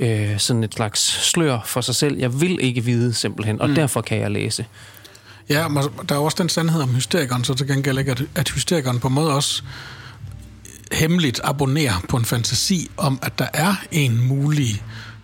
øh, 0.00 0.38
sådan 0.38 0.64
et 0.64 0.74
slags 0.74 1.00
slør 1.30 1.58
for 1.64 1.80
sig 1.80 1.94
selv. 1.94 2.18
Jeg 2.18 2.40
vil 2.40 2.58
ikke 2.60 2.84
vide, 2.84 3.14
simpelthen, 3.14 3.60
og 3.60 3.68
mm. 3.68 3.74
derfor 3.74 4.00
kan 4.00 4.18
jeg 4.18 4.30
læse. 4.30 4.66
Ja, 5.48 5.66
der 6.08 6.14
er 6.14 6.18
også 6.18 6.36
den 6.40 6.48
sandhed 6.48 6.82
om 6.82 6.94
hysterikeren, 6.94 7.44
så 7.44 7.54
til 7.54 7.66
gengæld 7.66 7.98
ikke, 7.98 8.10
at, 8.10 8.22
at 8.34 8.48
hysterikeren 8.48 9.00
på 9.00 9.08
en 9.08 9.14
måde 9.14 9.34
også 9.34 9.62
hemmeligt 10.96 11.40
abonnerer 11.44 12.02
på 12.08 12.16
en 12.16 12.24
fantasi 12.24 12.90
om, 12.96 13.18
at 13.22 13.38
der 13.38 13.46
er 13.52 13.74
en 13.92 14.26
mulig 14.26 14.82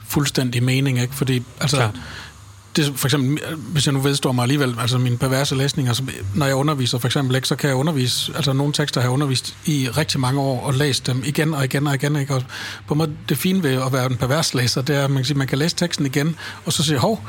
fuldstændig 0.08 0.62
mening, 0.62 1.00
ikke? 1.00 1.14
Fordi, 1.14 1.42
altså, 1.60 1.76
Klart. 1.76 1.94
det, 2.76 2.92
for 2.96 3.06
eksempel, 3.06 3.38
hvis 3.56 3.86
jeg 3.86 3.92
nu 3.94 4.00
vedstår 4.00 4.32
mig 4.32 4.42
alligevel, 4.42 4.76
altså 4.80 4.98
mine 4.98 5.18
perverse 5.18 5.54
læsninger, 5.54 5.92
så, 5.92 6.02
når 6.34 6.46
jeg 6.46 6.54
underviser 6.54 6.98
for 6.98 7.08
eksempel, 7.08 7.36
ikke, 7.36 7.48
så 7.48 7.56
kan 7.56 7.68
jeg 7.68 7.76
undervise, 7.76 8.32
altså 8.36 8.52
nogle 8.52 8.72
tekster 8.72 9.00
har 9.00 9.08
jeg 9.08 9.12
undervist 9.12 9.56
i 9.64 9.88
rigtig 9.96 10.20
mange 10.20 10.40
år, 10.40 10.60
og 10.60 10.74
læst 10.74 11.06
dem 11.06 11.22
igen 11.26 11.54
og 11.54 11.64
igen 11.64 11.86
og 11.86 11.94
igen, 11.94 12.16
ikke? 12.16 12.34
Og 12.34 12.42
på 12.86 12.94
en 12.94 12.98
måde, 12.98 13.12
det 13.28 13.38
fine 13.38 13.62
ved 13.62 13.82
at 13.86 13.92
være 13.92 14.06
en 14.06 14.16
pervers 14.16 14.54
læser, 14.54 14.82
det 14.82 14.96
er, 14.96 15.04
at 15.04 15.10
man 15.10 15.18
kan, 15.18 15.24
sige, 15.24 15.38
man 15.38 15.46
kan 15.46 15.58
læse 15.58 15.76
teksten 15.76 16.06
igen, 16.06 16.36
og 16.64 16.72
så 16.72 16.82
sige, 16.84 16.98
hov, 16.98 17.26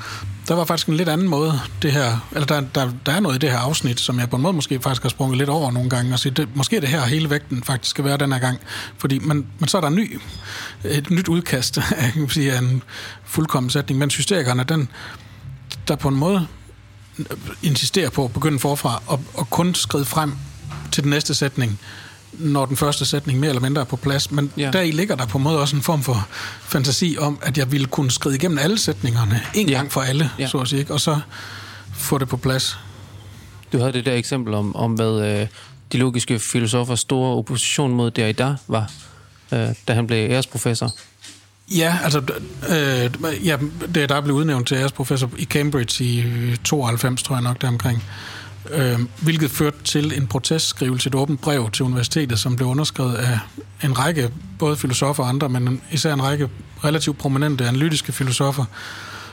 der 0.47 0.53
var 0.53 0.65
faktisk 0.65 0.87
en 0.87 0.97
lidt 0.97 1.09
anden 1.09 1.27
måde, 1.27 1.59
det 1.81 1.91
her, 1.91 2.27
eller 2.31 2.45
der, 2.45 2.61
der, 2.75 2.91
der 3.05 3.11
er 3.11 3.19
noget 3.19 3.35
i 3.35 3.39
det 3.39 3.51
her 3.51 3.57
afsnit, 3.57 3.99
som 3.99 4.19
jeg 4.19 4.29
på 4.29 4.35
en 4.35 4.41
måde 4.41 4.53
måske 4.53 4.81
faktisk 4.81 5.01
har 5.01 5.09
sprunget 5.09 5.37
lidt 5.37 5.49
over 5.49 5.71
nogle 5.71 5.89
gange, 5.89 6.13
og 6.13 6.19
sige, 6.19 6.31
det, 6.31 6.55
måske 6.55 6.81
det 6.81 6.89
her 6.89 7.05
hele 7.05 7.29
vægten 7.29 7.63
faktisk 7.63 7.89
skal 7.89 8.03
være 8.05 8.17
den 8.17 8.31
her 8.31 8.39
gang, 8.39 8.59
fordi, 8.97 9.19
man, 9.19 9.47
men 9.59 9.67
så 9.67 9.77
er 9.77 9.81
der 9.81 9.87
en 9.87 9.95
ny, 9.95 10.19
et 10.83 11.09
nyt 11.09 11.27
udkast 11.27 11.77
af, 11.97 12.11
kan 12.13 12.29
sige, 12.29 12.57
en 12.57 12.83
fuldkommen 13.23 13.69
sætning, 13.69 13.99
men 13.99 14.11
hysterikerne, 14.11 14.63
den, 14.63 14.89
der 15.87 15.95
på 15.95 16.07
en 16.07 16.15
måde 16.15 16.47
øh, 17.19 17.25
insisterer 17.63 18.09
på 18.09 18.25
at 18.25 18.33
begynde 18.33 18.59
forfra, 18.59 19.01
og, 19.07 19.21
og 19.33 19.49
kun 19.49 19.75
skride 19.75 20.05
frem 20.05 20.35
til 20.91 21.03
den 21.03 21.09
næste 21.09 21.33
sætning, 21.33 21.79
når 22.39 22.65
den 22.65 22.77
første 22.77 23.05
sætning 23.05 23.39
mere 23.39 23.49
eller 23.49 23.61
mindre 23.61 23.81
er 23.81 23.85
på 23.85 23.95
plads. 23.95 24.31
Men 24.31 24.51
ja. 24.57 24.71
der 24.71 24.81
i 24.81 24.91
ligger 24.91 25.15
der 25.15 25.25
på 25.25 25.37
en 25.37 25.43
måde 25.43 25.59
også 25.59 25.75
en 25.75 25.81
form 25.81 26.03
for 26.03 26.27
fantasi 26.61 27.17
om, 27.19 27.39
at 27.41 27.57
jeg 27.57 27.71
ville 27.71 27.87
kunne 27.87 28.11
skride 28.11 28.35
igennem 28.35 28.57
alle 28.57 28.77
sætningerne 28.77 29.41
en 29.53 29.69
ja. 29.69 29.75
gang 29.75 29.91
for 29.91 30.01
alle, 30.01 30.29
ja. 30.39 30.47
så 30.47 30.57
at 30.57 30.67
sige, 30.67 30.85
og 30.89 30.99
så 31.01 31.19
få 31.93 32.17
det 32.17 32.27
på 32.27 32.37
plads. 32.37 32.77
Du 33.73 33.77
havde 33.77 33.93
det 33.93 34.05
der 34.05 34.13
eksempel 34.13 34.53
om, 34.53 34.75
om 34.75 34.93
hvad 34.93 35.41
øh, 35.41 35.47
de 35.91 35.97
logiske 35.97 36.39
filosofers 36.39 36.99
store 36.99 37.37
opposition 37.37 37.93
mod 37.93 38.11
Derrida 38.11 38.55
var, 38.67 38.91
øh, 39.53 39.69
da 39.87 39.93
han 39.93 40.07
blev 40.07 40.31
æresprofessor. 40.31 40.91
Ja, 41.75 41.97
altså, 42.03 42.19
øh, 42.69 43.45
ja, 43.47 43.57
det 43.95 44.09
der 44.09 44.21
blev 44.21 44.35
udnævnt 44.35 44.67
til 44.67 44.75
æresprofessor 44.75 45.29
i 45.37 45.45
Cambridge 45.45 46.03
i 46.03 46.25
92, 46.63 47.23
tror 47.23 47.35
jeg 47.35 47.43
nok, 47.43 47.61
deromkring. 47.61 47.95
omkring 47.95 48.09
øh, 48.71 48.99
hvilket 49.21 49.51
førte 49.51 49.77
til 49.83 50.17
en 50.17 50.27
protestskrivelse, 50.27 51.09
et 51.09 51.15
åbent 51.15 51.41
brev 51.41 51.71
til 51.71 51.85
universitetet, 51.85 52.39
som 52.39 52.55
blev 52.55 52.67
underskrevet 52.67 53.15
af 53.15 53.39
en 53.83 53.99
række, 53.99 54.31
både 54.59 54.77
filosofer 54.77 55.23
og 55.23 55.29
andre, 55.29 55.49
men 55.49 55.81
især 55.91 56.13
en 56.13 56.23
række 56.23 56.49
relativt 56.83 57.17
prominente 57.17 57.67
analytiske 57.67 58.11
filosofer, 58.11 58.65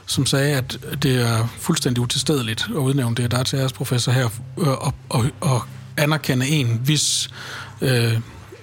som 0.06 0.26
sagde, 0.26 0.56
at 0.56 0.78
det 1.02 1.16
er 1.16 1.46
fuldstændig 1.58 2.02
utilstedeligt 2.02 2.66
at 2.70 2.76
udnævne 2.76 3.14
det, 3.14 3.30
der 3.30 3.38
er 3.38 3.42
til 3.42 3.58
æresprofessor 3.58 4.12
her, 4.12 4.28
øh, 4.58 4.68
og, 4.68 4.94
og, 5.08 5.24
og 5.40 5.62
anerkende 5.96 6.48
en, 6.48 6.80
hvis 6.84 7.30
øh, 7.80 8.20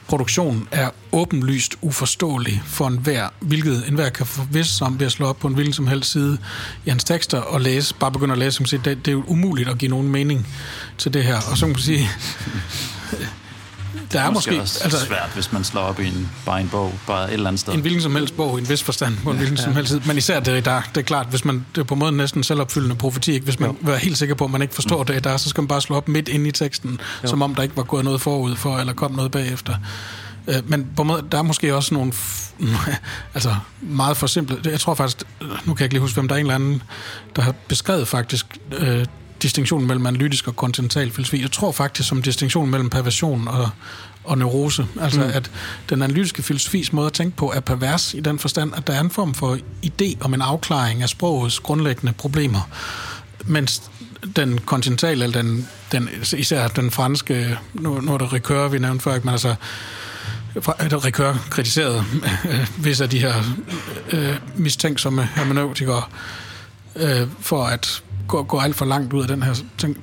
produktion 0.07 0.67
er 0.71 0.89
åbenlyst 1.11 1.75
uforståelig 1.81 2.61
for 2.65 2.87
enhver, 2.87 3.29
hvilket 3.39 3.87
enhver 3.87 4.09
kan 4.09 4.25
forvisse 4.25 4.77
sig 4.77 4.87
om 4.87 4.99
ved 4.99 5.05
at 5.05 5.11
slå 5.11 5.27
op 5.27 5.39
på 5.39 5.47
en 5.47 5.53
hvilken 5.53 5.73
som 5.73 5.87
helst 5.87 6.11
side 6.11 6.37
i 6.85 6.89
hans 6.89 7.03
tekster 7.03 7.39
og 7.39 7.61
læse, 7.61 7.95
bare 7.95 8.11
begynde 8.11 8.31
at 8.31 8.37
læse, 8.37 8.63
det, 8.63 8.85
det 8.85 9.07
er 9.07 9.11
jo 9.11 9.23
umuligt 9.27 9.69
at 9.69 9.77
give 9.77 9.91
nogen 9.91 10.07
mening 10.07 10.47
til 10.97 11.13
det 11.13 11.23
her. 11.23 11.35
Og 11.35 11.57
så 11.57 11.65
kan 11.65 11.69
man 11.69 11.81
sige, 11.81 12.09
der 14.11 14.21
er 14.21 14.31
måske, 14.31 14.51
måske 14.51 14.61
også 14.61 14.83
altså, 14.83 15.05
svært, 15.05 15.29
hvis 15.33 15.51
man 15.51 15.63
slår 15.63 15.81
op 15.81 15.99
i 15.99 16.07
en, 16.07 16.29
bare 16.45 16.61
en 16.61 16.69
bog, 16.69 16.93
bare 17.07 17.27
et 17.27 17.33
eller 17.33 17.47
andet 17.47 17.59
sted. 17.59 17.73
En 17.73 17.81
hvilken 17.81 18.01
som 18.01 18.15
helst 18.15 18.37
bog, 18.37 18.57
i 18.57 18.61
en 18.61 18.69
vis 18.69 18.83
forstand, 18.83 19.17
på 19.23 19.29
en 19.29 19.35
ja, 19.35 19.37
hvilken 19.37 19.57
ja. 19.57 19.63
som 19.63 19.75
helst 19.75 19.91
tid. 19.91 19.99
Men 19.99 20.17
især 20.17 20.39
det 20.39 20.65
der, 20.65 20.81
det 20.95 21.01
er 21.01 21.05
klart, 21.05 21.27
hvis 21.29 21.45
man, 21.45 21.65
det 21.75 21.81
er 21.81 21.85
på 21.85 21.93
en 21.93 21.99
måde 21.99 22.11
næsten 22.11 22.43
selvopfyldende 22.43 22.95
profeti, 22.95 23.31
ikke? 23.31 23.43
hvis 23.43 23.59
man 23.59 23.77
jo. 23.85 23.91
er 23.91 23.95
helt 23.95 24.17
sikker 24.17 24.35
på, 24.35 24.45
at 24.45 24.51
man 24.51 24.61
ikke 24.61 24.75
forstår 24.75 24.99
mm. 24.99 25.05
det 25.05 25.23
der, 25.23 25.37
så 25.37 25.49
skal 25.49 25.61
man 25.61 25.67
bare 25.67 25.81
slå 25.81 25.95
op 25.95 26.07
midt 26.07 26.27
inde 26.27 26.49
i 26.49 26.51
teksten, 26.51 26.99
jo. 27.23 27.27
som 27.27 27.41
om 27.41 27.55
der 27.55 27.63
ikke 27.63 27.77
var 27.77 27.83
gået 27.83 28.03
noget 28.03 28.21
forud 28.21 28.55
for, 28.55 28.77
eller 28.77 28.93
kom 28.93 29.11
noget 29.11 29.31
bagefter. 29.31 29.75
Øh, 30.47 30.69
men 30.69 30.87
på 30.95 31.01
en 31.01 31.07
måde, 31.07 31.25
der 31.31 31.37
er 31.37 31.41
måske 31.41 31.75
også 31.75 31.93
nogle 31.93 32.13
altså 33.35 33.55
meget 33.81 34.17
for 34.17 34.27
simple. 34.27 34.57
Jeg 34.71 34.79
tror 34.79 34.93
faktisk, 34.93 35.23
nu 35.41 35.47
kan 35.47 35.79
jeg 35.79 35.81
ikke 35.81 35.93
lige 35.93 36.01
huske, 36.01 36.15
hvem 36.15 36.27
der 36.27 36.35
er 36.35 36.39
en 36.39 36.45
eller 36.45 36.55
anden, 36.55 36.83
der 37.35 37.41
har 37.41 37.55
beskrevet 37.67 38.07
faktisk 38.07 38.57
øh, 38.71 39.05
distinktionen 39.41 39.87
mellem 39.87 40.05
analytisk 40.05 40.47
og 40.47 40.55
kontinental 40.55 41.11
filosofi. 41.11 41.41
Jeg 41.41 41.51
tror 41.51 41.71
faktisk 41.71 42.09
som 42.09 42.21
distinktion 42.21 42.69
mellem 42.69 42.89
perversion 42.89 43.47
og, 43.47 43.69
og 44.23 44.37
neurose. 44.37 44.87
Altså 45.01 45.19
mm. 45.19 45.31
at 45.33 45.51
den 45.89 46.01
analytiske 46.01 46.43
filosofis 46.43 46.93
måde 46.93 47.07
at 47.07 47.13
tænke 47.13 47.37
på 47.37 47.51
er 47.55 47.59
pervers 47.59 48.13
i 48.13 48.19
den 48.19 48.39
forstand, 48.39 48.73
at 48.75 48.87
der 48.87 48.93
er 48.93 48.99
en 48.99 49.09
form 49.09 49.33
for 49.33 49.57
idé 49.85 50.17
om 50.21 50.33
en 50.33 50.41
afklaring 50.41 51.01
af 51.01 51.09
sprogets 51.09 51.59
grundlæggende 51.59 52.13
problemer. 52.13 52.69
Mens 53.45 53.81
den 54.35 54.57
kontinentale, 54.57 55.23
eller 55.23 55.41
den, 55.41 55.67
den, 55.91 56.09
især 56.37 56.67
den 56.67 56.91
franske, 56.91 57.57
nu, 57.73 58.01
nu 58.01 58.13
er 58.13 58.17
det 58.17 58.33
Ricoeur, 58.33 58.67
vi 58.67 58.79
nævnte 58.79 59.03
før, 59.03 59.19
men 59.23 59.29
altså 59.29 59.55
Ricoeur 61.05 61.45
kritiseret 61.49 62.05
øh, 62.49 62.67
hvis 62.77 63.01
af 63.01 63.09
de 63.09 63.19
her 63.19 63.33
øh, 64.11 64.35
mistænksomme 64.55 65.29
hermeneutikere 65.35 66.03
øh, 66.95 67.27
for 67.39 67.65
at 67.65 68.03
gå, 68.27 68.43
gå 68.43 68.59
alt 68.59 68.75
for 68.75 68.85
langt 68.85 69.13
ud 69.13 69.21
af 69.21 69.27
den 69.27 69.43
her 69.43 69.53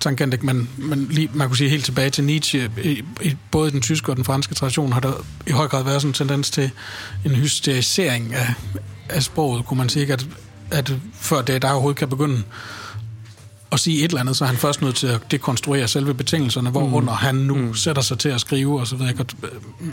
tangent, 0.01 0.43
men, 0.43 0.71
men 0.77 1.07
lige, 1.11 1.31
man 1.35 1.49
kunne 1.49 1.57
sige 1.57 1.71
helt 1.71 1.85
tilbage 1.85 2.11
til 2.11 2.25
Nietzsche, 2.25 2.71
i, 2.85 3.03
i 3.23 3.37
både 3.51 3.71
den 3.71 3.81
tyske 3.81 4.13
og 4.13 4.17
den 4.17 4.25
franske 4.25 4.55
tradition 4.55 4.93
har 4.93 5.01
der 5.01 5.13
i 5.47 5.51
høj 5.51 5.69
grad 5.69 5.85
været 5.85 6.03
sådan 6.03 6.11
en 6.11 6.15
tendens 6.15 6.51
til 6.51 6.71
en 7.25 7.31
hysterisering 7.31 8.35
af, 8.35 8.55
af 9.09 9.23
sproget, 9.23 9.65
kunne 9.67 9.79
man 9.79 9.89
sige, 9.89 10.13
at, 10.13 10.27
at 10.71 10.93
før 11.15 11.43
det 11.43 11.63
der 11.63 11.71
overhovedet 11.71 11.99
kan 11.99 12.09
begynde 12.09 12.43
at 13.75 13.81
sige 13.81 14.05
et 14.05 14.09
eller 14.09 14.21
andet, 14.21 14.37
så 14.37 14.45
er 14.45 14.49
han 14.49 14.57
først 14.57 14.83
nødt 14.83 14.97
til 14.97 15.07
at 15.07 15.21
dekonstruere 15.31 15.89
selve 15.89 16.15
betingelserne, 16.15 16.71
hvorunder 16.71 17.13
mm. 17.13 17.19
han 17.19 17.35
nu 17.35 17.55
mm. 17.55 17.75
sætter 17.75 18.03
sig 18.03 18.19
til 18.19 18.29
at 18.29 18.41
skrive 18.41 18.81
og 18.81 18.87
så 18.87 18.97
videre. 18.97 19.15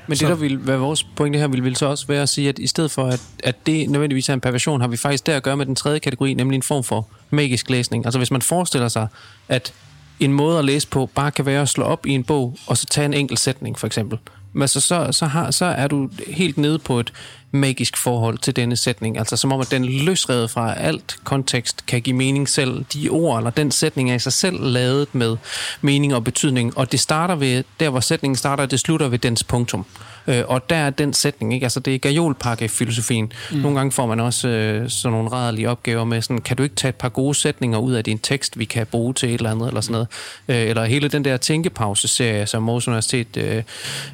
Men 0.08 0.18
det, 0.18 0.20
der 0.20 0.36
vil 0.36 0.68
være 0.68 0.78
vores 0.78 1.04
pointe 1.04 1.40
her, 1.40 1.48
vil, 1.48 1.64
vil 1.64 1.76
så 1.76 1.86
også 1.86 2.08
være 2.08 2.22
at 2.22 2.30
sige, 2.30 2.50
at 2.50 2.60
i 2.60 2.68
stedet 2.68 2.92
for, 2.92 3.08
at, 3.08 3.22
at 3.44 3.66
det 3.66 3.90
nødvendigvis 3.90 4.30
er 4.30 4.34
en 4.34 4.42
perversion, 4.42 4.82
har 4.82 4.88
vi 4.88 4.98
faktisk 4.98 5.26
der 5.26 5.38
at 5.38 5.44
gøre 5.44 5.58
med 5.58 5.66
den 5.66 5.76
tredje 5.76 6.00
kategori, 6.00 6.34
nemlig 6.34 6.56
en 6.56 6.64
form 6.64 6.84
for 6.84 7.08
magisk 7.30 7.70
læsning. 7.70 8.06
Altså 8.06 8.18
hvis 8.18 8.32
man 8.32 8.42
forestiller 8.42 8.88
sig, 8.88 9.08
at 9.48 9.74
en 10.20 10.34
måde 10.34 10.60
at 10.60 10.66
læse 10.66 10.88
på 10.88 11.10
bare 11.16 11.32
kan 11.32 11.46
være 11.46 11.62
at 11.62 11.70
slå 11.70 11.84
op 11.84 12.06
i 12.06 12.10
en 12.10 12.24
bog, 12.24 12.58
og 12.68 12.78
så 12.78 12.86
tage 12.86 13.06
en 13.06 13.14
enkelt 13.14 13.40
sætning, 13.40 13.80
for 13.80 13.88
eksempel. 13.88 14.18
Men 14.54 14.68
så, 14.68 14.80
så, 14.80 15.08
så, 15.12 15.26
har, 15.26 15.52
så 15.52 15.66
er 15.66 15.88
du 15.88 16.10
helt 16.28 16.58
nede 16.58 16.80
på 16.80 17.00
et 17.00 17.14
magisk 17.52 17.98
forhold 17.98 18.38
til 18.38 18.56
denne 18.56 18.76
sætning. 18.76 19.18
Altså 19.18 19.38
som 19.38 19.52
om, 19.52 19.60
at 19.60 19.72
den 19.72 19.86
løsredet 19.86 20.50
fra 20.50 20.74
alt 20.74 21.16
kontekst 21.24 21.86
kan 21.86 22.02
give 22.02 22.16
mening 22.16 22.50
selv. 22.50 22.86
De 22.94 23.10
ord 23.10 23.38
eller 23.38 23.50
den 23.50 23.72
sætning 23.72 24.12
er 24.12 24.16
i 24.16 24.20
sig 24.20 24.34
selv 24.34 24.64
lavet 24.64 25.16
med 25.16 25.38
mening 25.82 26.16
og 26.16 26.24
betydning, 26.24 26.78
og 26.78 26.92
det 26.92 27.00
starter 27.00 27.36
ved, 27.36 27.64
der 27.80 27.90
hvor 27.90 28.00
sætningen 28.00 28.36
starter, 28.36 28.66
det 28.66 28.80
slutter 28.80 29.08
ved 29.08 29.20
dens 29.20 29.44
punktum. 29.44 29.86
Øh, 30.28 30.44
og 30.48 30.70
der 30.70 30.76
er 30.76 30.90
den 30.90 31.14
sætning, 31.14 31.54
ikke? 31.54 31.64
Altså 31.64 31.80
det 31.80 31.96
er 31.96 32.00
gajolpakke-filosofien. 32.00 33.32
Mm. 33.52 33.58
Nogle 33.58 33.78
gange 33.78 33.92
får 33.92 34.06
man 34.06 34.20
også 34.20 34.48
øh, 34.48 34.90
sådan 34.90 35.12
nogle 35.12 35.30
rædelige 35.30 35.70
opgaver 35.70 36.04
med 36.04 36.22
sådan, 36.22 36.42
kan 36.42 36.58
du 36.58 36.64
ikke 36.64 36.76
tage 36.76 36.90
et 36.90 36.96
par 36.96 37.10
gode 37.10 37.36
sætninger 37.36 37.78
ud 37.78 37.94
af 37.94 38.04
din 38.04 38.20
tekst, 38.20 38.60
vi 38.60 38.66
kan 38.66 38.88
bruge 38.88 39.14
til 39.14 39.30
et 39.30 39.34
eller 39.34 39.52
andet, 39.52 39.68
eller 39.68 39.82
sådan 39.82 39.92
noget. 39.92 40.08
Øh, 40.48 40.70
eller 40.70 40.86
hele 40.86 41.08
den 41.08 41.26
der 41.26 41.38
tænkepause-serie, 41.38 42.46
som 42.46 42.70
Aarhus 42.70 42.88
Universitet 42.88 43.38
øh, 43.38 43.64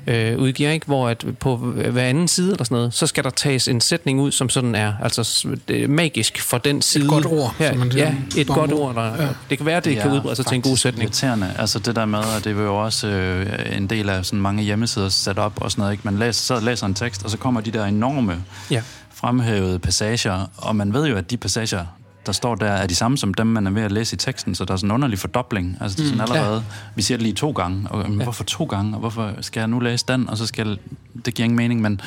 øh, 0.07 0.37
udgiver, 0.37 0.71
ikke? 0.71 0.85
Hvor 0.85 1.09
at 1.09 1.25
på 1.39 1.55
hver 1.55 2.03
anden 2.03 2.27
side, 2.27 2.51
eller 2.51 2.63
sådan 2.63 2.75
noget, 2.75 2.93
så 2.93 3.07
skal 3.07 3.23
der 3.29 3.35
tages 3.35 3.67
en 3.67 3.81
sætning 3.81 4.21
ud, 4.21 4.31
som 4.31 4.49
sådan 4.49 4.75
er, 4.75 4.93
altså 5.01 5.47
det 5.67 5.83
er 5.83 5.87
magisk 5.87 6.41
for 6.41 6.57
den 6.57 6.81
side. 6.81 7.03
Et 7.03 7.09
godt 7.09 7.25
ord, 7.25 7.55
ja, 7.59 7.69
som 7.69 7.79
man 7.79 7.91
siger. 7.91 8.05
Ja, 8.05 8.41
et 8.41 8.47
godt 8.47 8.71
ord. 8.71 8.95
Der, 8.95 9.23
ja. 9.23 9.27
Det 9.49 9.57
kan 9.57 9.65
være, 9.65 9.77
at 9.77 9.85
det 9.85 9.95
ja, 9.95 10.01
kan 10.01 10.11
udbrede 10.11 10.35
sig 10.35 10.45
til 10.45 10.55
en 10.55 10.61
god 10.61 10.77
sætning. 10.77 11.03
irriterende. 11.03 11.53
Altså 11.59 11.79
det 11.79 11.95
der 11.95 12.05
med, 12.05 12.19
at 12.37 12.43
det 12.43 12.57
vil 12.57 12.63
jo 12.63 12.83
også 12.83 13.07
øh, 13.07 13.77
en 13.77 13.87
del 13.87 14.09
af 14.09 14.25
sådan 14.25 14.41
mange 14.41 14.63
hjemmesider 14.63 15.09
sat 15.09 15.39
op 15.39 15.53
og 15.61 15.71
sådan 15.71 15.81
noget, 15.81 15.91
ikke? 15.91 16.01
Man 16.03 16.17
læser, 16.17 16.55
så 16.55 16.65
læser 16.65 16.85
en 16.85 16.93
tekst, 16.93 17.23
og 17.23 17.29
så 17.29 17.37
kommer 17.37 17.61
de 17.61 17.71
der 17.71 17.85
enorme 17.85 18.43
ja. 18.71 18.81
fremhævede 19.13 19.79
passager, 19.79 20.45
og 20.57 20.75
man 20.75 20.93
ved 20.93 21.07
jo, 21.07 21.15
at 21.15 21.31
de 21.31 21.37
passager, 21.37 21.85
der 22.27 22.33
står 22.33 22.55
der, 22.55 22.65
er 22.65 22.87
de 22.87 22.95
samme 22.95 23.17
som 23.17 23.33
dem, 23.33 23.47
man 23.47 23.67
er 23.67 23.71
ved 23.71 23.81
at 23.81 23.91
læse 23.91 24.13
i 24.13 24.17
teksten, 24.17 24.55
så 24.55 24.65
der 24.65 24.73
er 24.73 24.77
sådan 24.77 24.87
en 24.87 24.93
underlig 24.93 25.19
fordobling. 25.19 25.77
Altså, 25.81 25.95
det 25.95 26.03
er 26.03 26.07
sådan 26.07 26.25
mm, 26.25 26.33
allerede, 26.33 26.55
ja. 26.55 26.91
vi 26.95 27.01
siger 27.01 27.17
det 27.17 27.23
lige 27.23 27.33
to 27.33 27.51
gange, 27.51 27.87
og 27.89 28.09
men, 28.09 28.17
ja. 28.17 28.23
hvorfor 28.23 28.43
to 28.43 28.65
gange, 28.65 28.93
og 28.93 28.99
hvorfor 28.99 29.33
skal 29.41 29.59
jeg 29.59 29.67
nu 29.67 29.79
læse 29.79 30.05
den, 30.07 30.29
og 30.29 30.37
så 30.37 30.45
skal, 30.45 30.79
det 31.25 31.33
giver 31.33 31.43
ingen 31.43 31.57
mening, 31.57 31.81
men 31.81 32.01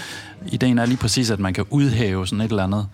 ideen 0.47 0.79
er 0.79 0.87
lige 0.87 0.99
præcis, 0.99 1.31
at 1.31 1.39
man 1.39 1.55
kan 1.55 1.65
udhæve 1.71 2.27
sådan 2.27 2.41
et 2.41 2.51
eller 2.51 2.65
andet, 2.65 2.87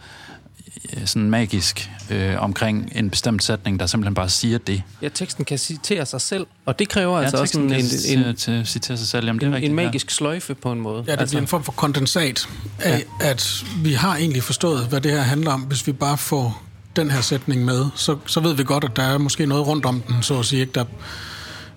Øh, 0.93 1.07
sådan 1.07 1.31
magisk 1.31 1.91
øh, 2.11 2.43
omkring 2.43 2.93
en 2.95 3.11
bestemt 3.11 3.45
sætning, 3.45 3.81
der 3.81 3.87
simpelthen 3.87 4.15
bare 4.15 4.29
siger 4.29 4.59
det. 4.59 4.83
Ja, 5.03 5.09
teksten 5.09 5.45
kan 5.45 5.59
citere 5.59 6.07
sig 6.07 6.21
selv, 6.21 6.47
og 6.67 6.79
det 6.79 6.89
kræver 6.89 7.17
ja, 7.19 7.23
altså 7.23 7.37
også 7.37 7.61
en, 7.61 7.73
en, 7.73 8.27
en, 8.27 8.37
til 8.37 8.67
citere 8.67 8.97
sig 8.97 9.07
selv. 9.07 9.27
Jamen, 9.27 9.41
det 9.41 9.47
er 9.47 9.49
en, 9.49 9.55
rigtigt, 9.55 9.71
en 9.71 9.77
magisk 9.77 10.07
ja. 10.07 10.13
sløjfe 10.13 10.55
på 10.55 10.73
en 10.73 10.81
måde. 10.81 11.05
Ja, 11.07 11.13
det 11.13 11.21
altså. 11.21 11.33
bliver 11.33 11.41
en 11.41 11.47
form 11.47 11.65
for 11.65 11.73
kondensat 11.73 12.49
af, 12.79 13.05
ja. 13.21 13.31
at 13.31 13.65
vi 13.83 13.93
har 13.93 14.17
egentlig 14.17 14.43
forstået, 14.43 14.87
hvad 14.87 15.01
det 15.01 15.13
her 15.13 15.21
handler 15.21 15.53
om, 15.53 15.61
hvis 15.61 15.87
vi 15.87 15.93
bare 15.93 16.19
får 16.19 16.66
den 16.97 17.11
her 17.11 17.21
sætning 17.21 17.65
med, 17.65 17.87
så, 17.95 18.17
så 18.27 18.41
ved 18.41 18.55
vi 18.55 18.65
godt, 18.65 18.85
at 18.85 18.97
der 18.97 19.03
er 19.03 19.19
måske 19.19 19.47
noget 19.47 19.67
rundt 19.67 19.87
om 19.87 20.01
den, 20.01 20.23
så 20.23 20.39
at 20.39 20.45
sige, 20.45 20.61
ikke? 20.61 20.73
Der, 20.73 20.85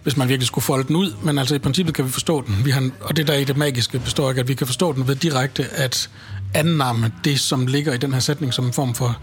hvis 0.03 0.17
man 0.17 0.29
virkelig 0.29 0.47
skulle 0.47 0.65
folde 0.65 0.87
den 0.87 0.95
ud, 0.95 1.13
men 1.23 1.37
altså 1.37 1.55
i 1.55 1.59
princippet 1.59 1.95
kan 1.95 2.05
vi 2.05 2.09
forstå 2.09 2.41
den. 2.41 2.65
Vi 2.65 2.71
har, 2.71 2.89
og 3.01 3.17
det 3.17 3.27
der 3.27 3.33
i 3.33 3.43
det 3.43 3.57
magiske 3.57 3.99
består 3.99 4.29
ikke, 4.29 4.41
at 4.41 4.47
vi 4.47 4.53
kan 4.53 4.67
forstå 4.67 4.93
den 4.93 5.07
ved 5.07 5.15
direkte 5.15 5.65
at 5.71 6.09
annamme 6.53 7.11
det, 7.23 7.39
som 7.39 7.67
ligger 7.67 7.93
i 7.93 7.97
den 7.97 8.13
her 8.13 8.19
sætning 8.19 8.53
som 8.53 8.65
en 8.65 8.73
form 8.73 8.95
for 8.95 9.17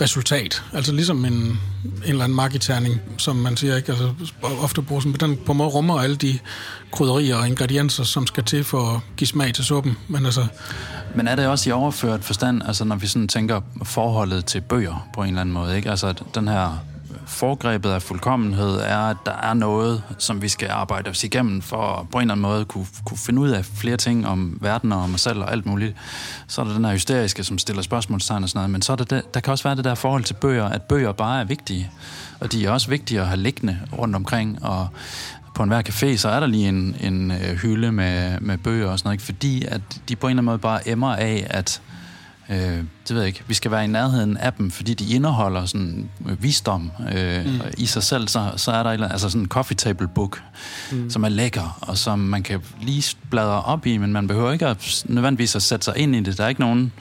resultat. 0.00 0.62
Altså 0.72 0.92
ligesom 0.92 1.24
en, 1.24 1.32
en 1.32 1.58
eller 2.04 2.24
anden 2.24 2.36
markiterning, 2.36 3.00
som 3.18 3.36
man 3.36 3.56
siger, 3.56 3.76
ikke? 3.76 3.92
Altså, 3.92 4.12
ofte 4.42 4.82
bruger 4.82 5.00
sådan, 5.00 5.16
den 5.20 5.38
på 5.46 5.52
en 5.52 5.58
måde 5.58 5.68
rummer 5.68 6.00
alle 6.00 6.16
de 6.16 6.38
krydderier 6.92 7.36
og 7.36 7.48
ingredienser, 7.48 8.04
som 8.04 8.26
skal 8.26 8.44
til 8.44 8.64
for 8.64 8.94
at 8.94 9.00
give 9.16 9.28
smag 9.28 9.54
til 9.54 9.64
suppen. 9.64 9.96
Men, 10.08 10.24
altså, 10.24 10.46
Men 11.14 11.28
er 11.28 11.36
det 11.36 11.46
også 11.46 11.70
i 11.70 11.72
overført 11.72 12.24
forstand, 12.24 12.62
altså 12.66 12.84
når 12.84 12.96
vi 12.96 13.06
sådan 13.06 13.28
tænker 13.28 13.60
forholdet 13.82 14.44
til 14.44 14.60
bøger 14.60 15.08
på 15.14 15.22
en 15.22 15.28
eller 15.28 15.40
anden 15.40 15.52
måde, 15.52 15.76
ikke? 15.76 15.90
Altså 15.90 16.14
den 16.34 16.48
her 16.48 16.78
forgrebet 17.28 17.90
af 17.90 18.02
fuldkommenhed 18.02 18.80
er, 18.80 18.98
at 18.98 19.16
der 19.26 19.32
er 19.32 19.54
noget, 19.54 20.02
som 20.18 20.42
vi 20.42 20.48
skal 20.48 20.70
arbejde 20.70 21.10
os 21.10 21.24
igennem 21.24 21.62
for 21.62 21.82
at 21.82 22.08
på 22.08 22.18
en 22.18 22.22
eller 22.22 22.34
anden 22.34 22.42
måde 22.42 22.64
kunne, 22.64 22.86
kunne 23.04 23.18
finde 23.18 23.40
ud 23.40 23.48
af 23.48 23.64
flere 23.64 23.96
ting 23.96 24.26
om 24.26 24.58
verden 24.60 24.92
og 24.92 25.00
om 25.00 25.14
os 25.14 25.20
selv 25.20 25.38
og 25.38 25.52
alt 25.52 25.66
muligt. 25.66 25.96
Så 26.46 26.60
er 26.60 26.64
der 26.64 26.72
den 26.72 26.84
her 26.84 26.92
hysteriske, 26.92 27.44
som 27.44 27.58
stiller 27.58 27.82
spørgsmålstegn 27.82 28.42
og 28.42 28.48
sådan 28.48 28.58
noget, 28.58 28.70
men 28.70 28.82
så 28.82 28.92
er 28.92 28.96
der, 28.96 29.04
det, 29.04 29.34
der 29.34 29.40
kan 29.40 29.50
også 29.50 29.64
være 29.64 29.76
det 29.76 29.84
der 29.84 29.94
forhold 29.94 30.24
til 30.24 30.34
bøger, 30.34 30.64
at 30.64 30.82
bøger 30.82 31.12
bare 31.12 31.40
er 31.40 31.44
vigtige, 31.44 31.90
og 32.40 32.52
de 32.52 32.66
er 32.66 32.70
også 32.70 32.88
vigtige 32.88 33.20
at 33.20 33.26
have 33.26 33.40
liggende 33.40 33.78
rundt 33.98 34.16
omkring, 34.16 34.64
og 34.64 34.88
på 35.54 35.62
enhver 35.62 35.82
café, 35.88 36.16
så 36.16 36.28
er 36.28 36.40
der 36.40 36.46
lige 36.46 36.68
en, 36.68 36.96
en 37.00 37.30
øh, 37.30 37.56
hylde 37.56 37.92
med, 37.92 38.40
med 38.40 38.58
bøger 38.58 38.90
og 38.90 38.98
sådan 38.98 39.06
noget, 39.06 39.14
ikke? 39.14 39.24
fordi 39.24 39.64
at 39.64 39.80
de 40.08 40.16
på 40.16 40.26
en 40.26 40.30
eller 40.30 40.40
anden 40.40 40.44
måde 40.44 40.58
bare 40.58 40.88
emmer 40.88 41.16
af, 41.16 41.46
at 41.50 41.82
øh, 42.48 42.56
det 42.58 42.86
ved 43.08 43.18
jeg 43.18 43.26
ikke, 43.26 43.42
vi 43.46 43.54
skal 43.54 43.70
være 43.70 43.84
i 43.84 43.86
nærheden 43.86 44.36
af 44.36 44.52
dem, 44.52 44.70
fordi 44.70 44.94
de 44.94 45.14
indeholder 45.14 45.66
sådan 45.66 46.08
øh, 46.28 46.42
visdom 46.42 46.90
øh, 47.14 47.46
mm. 47.46 47.60
i 47.78 47.86
sig 47.86 48.02
selv, 48.02 48.28
så, 48.28 48.52
så 48.56 48.72
er 48.72 48.82
der 48.82 48.90
et, 48.90 49.08
altså 49.10 49.30
sådan 49.30 49.42
en 49.42 49.48
coffee 49.48 49.76
table 49.76 50.08
book, 50.08 50.42
mm. 50.92 51.10
som 51.10 51.24
er 51.24 51.28
lækker, 51.28 51.78
og 51.80 51.98
som 51.98 52.18
man 52.18 52.42
kan 52.42 52.60
lige 52.80 53.16
bladre 53.30 53.62
op 53.62 53.86
i, 53.86 53.96
men 53.98 54.12
man 54.12 54.28
behøver 54.28 54.52
ikke 54.52 54.66
at, 54.66 55.04
nødvendigvis 55.08 55.56
at 55.56 55.62
sætte 55.62 55.84
sig 55.84 55.96
ind 55.96 56.16
i 56.16 56.20
det. 56.20 56.38
Der 56.38 56.44
er 56.44 56.48
ikke 56.48 56.60
nogen, 56.60 56.92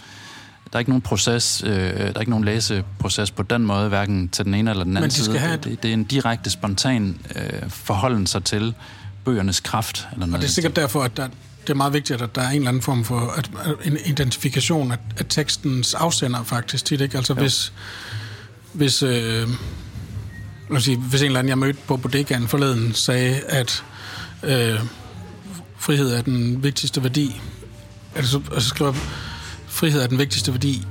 der 0.72 0.77
er 0.77 0.80
ikke 0.80 0.92
nogen 0.92 1.01
proces, 1.01 1.63
øh, 1.66 1.72
der 1.72 2.13
er 2.16 2.20
ikke 2.20 2.30
nogen 2.30 2.46
læseproces 2.46 3.32
på 3.32 3.44
den 3.44 3.66
måde, 3.66 3.89
hverken 3.89 4.30
til 4.30 4.46
den 4.46 4.54
ene 4.54 4.70
eller 4.70 4.84
den 4.84 4.98
anden 4.98 5.10
de 5.10 5.16
side. 5.16 5.38
Have 5.38 5.58
det, 5.58 5.84
det 5.84 5.89
er 5.89 5.94
en 5.94 6.04
direkte, 6.04 6.50
spontan 6.50 7.18
øh, 7.36 7.70
forholden 7.70 8.27
sig 8.27 8.44
til 8.44 8.74
bøgernes 9.25 9.60
kraft. 9.60 10.08
Eller 10.12 10.25
noget 10.25 10.36
og 10.36 10.42
det 10.42 10.48
er 10.48 10.51
sikkert 10.51 10.75
derfor, 10.75 11.04
at 11.04 11.18
der, 11.18 11.27
det 11.67 11.74
er 11.74 11.77
meget 11.77 11.93
vigtigt, 11.93 12.21
at 12.21 12.36
der 12.36 12.41
er 12.41 12.50
en 12.50 12.55
eller 12.55 12.69
anden 12.69 12.83
form 12.83 13.03
for 13.03 13.19
at, 13.19 13.50
en 13.86 13.97
identifikation 14.05 14.91
af, 14.91 14.97
af 15.17 15.25
tekstens 15.29 15.93
afsender 15.93 16.43
faktisk 16.43 16.86
tit, 16.86 17.01
ikke? 17.01 17.17
Altså 17.17 17.33
jo. 17.33 17.39
hvis, 17.39 17.74
hvis, 18.74 19.03
øh, 19.03 19.50
lad 20.71 20.81
sige, 20.81 20.97
hvis 20.97 21.21
en 21.21 21.25
eller 21.25 21.39
anden, 21.39 21.50
jeg 21.50 21.57
mødte 21.57 21.79
på 21.88 21.97
bodegaen 21.97 22.47
forleden, 22.47 22.93
sagde, 22.93 23.39
at 23.47 23.83
øh, 24.43 24.79
frihed 25.77 26.13
er 26.13 26.21
den 26.21 26.63
vigtigste 26.63 27.03
værdi, 27.03 27.41
altså, 28.15 28.41
altså 28.53 28.69
skriver, 28.69 28.93
frihed 29.67 30.01
er 30.01 30.07
den 30.07 30.19
vigtigste 30.19 30.51
værdi 30.51 30.86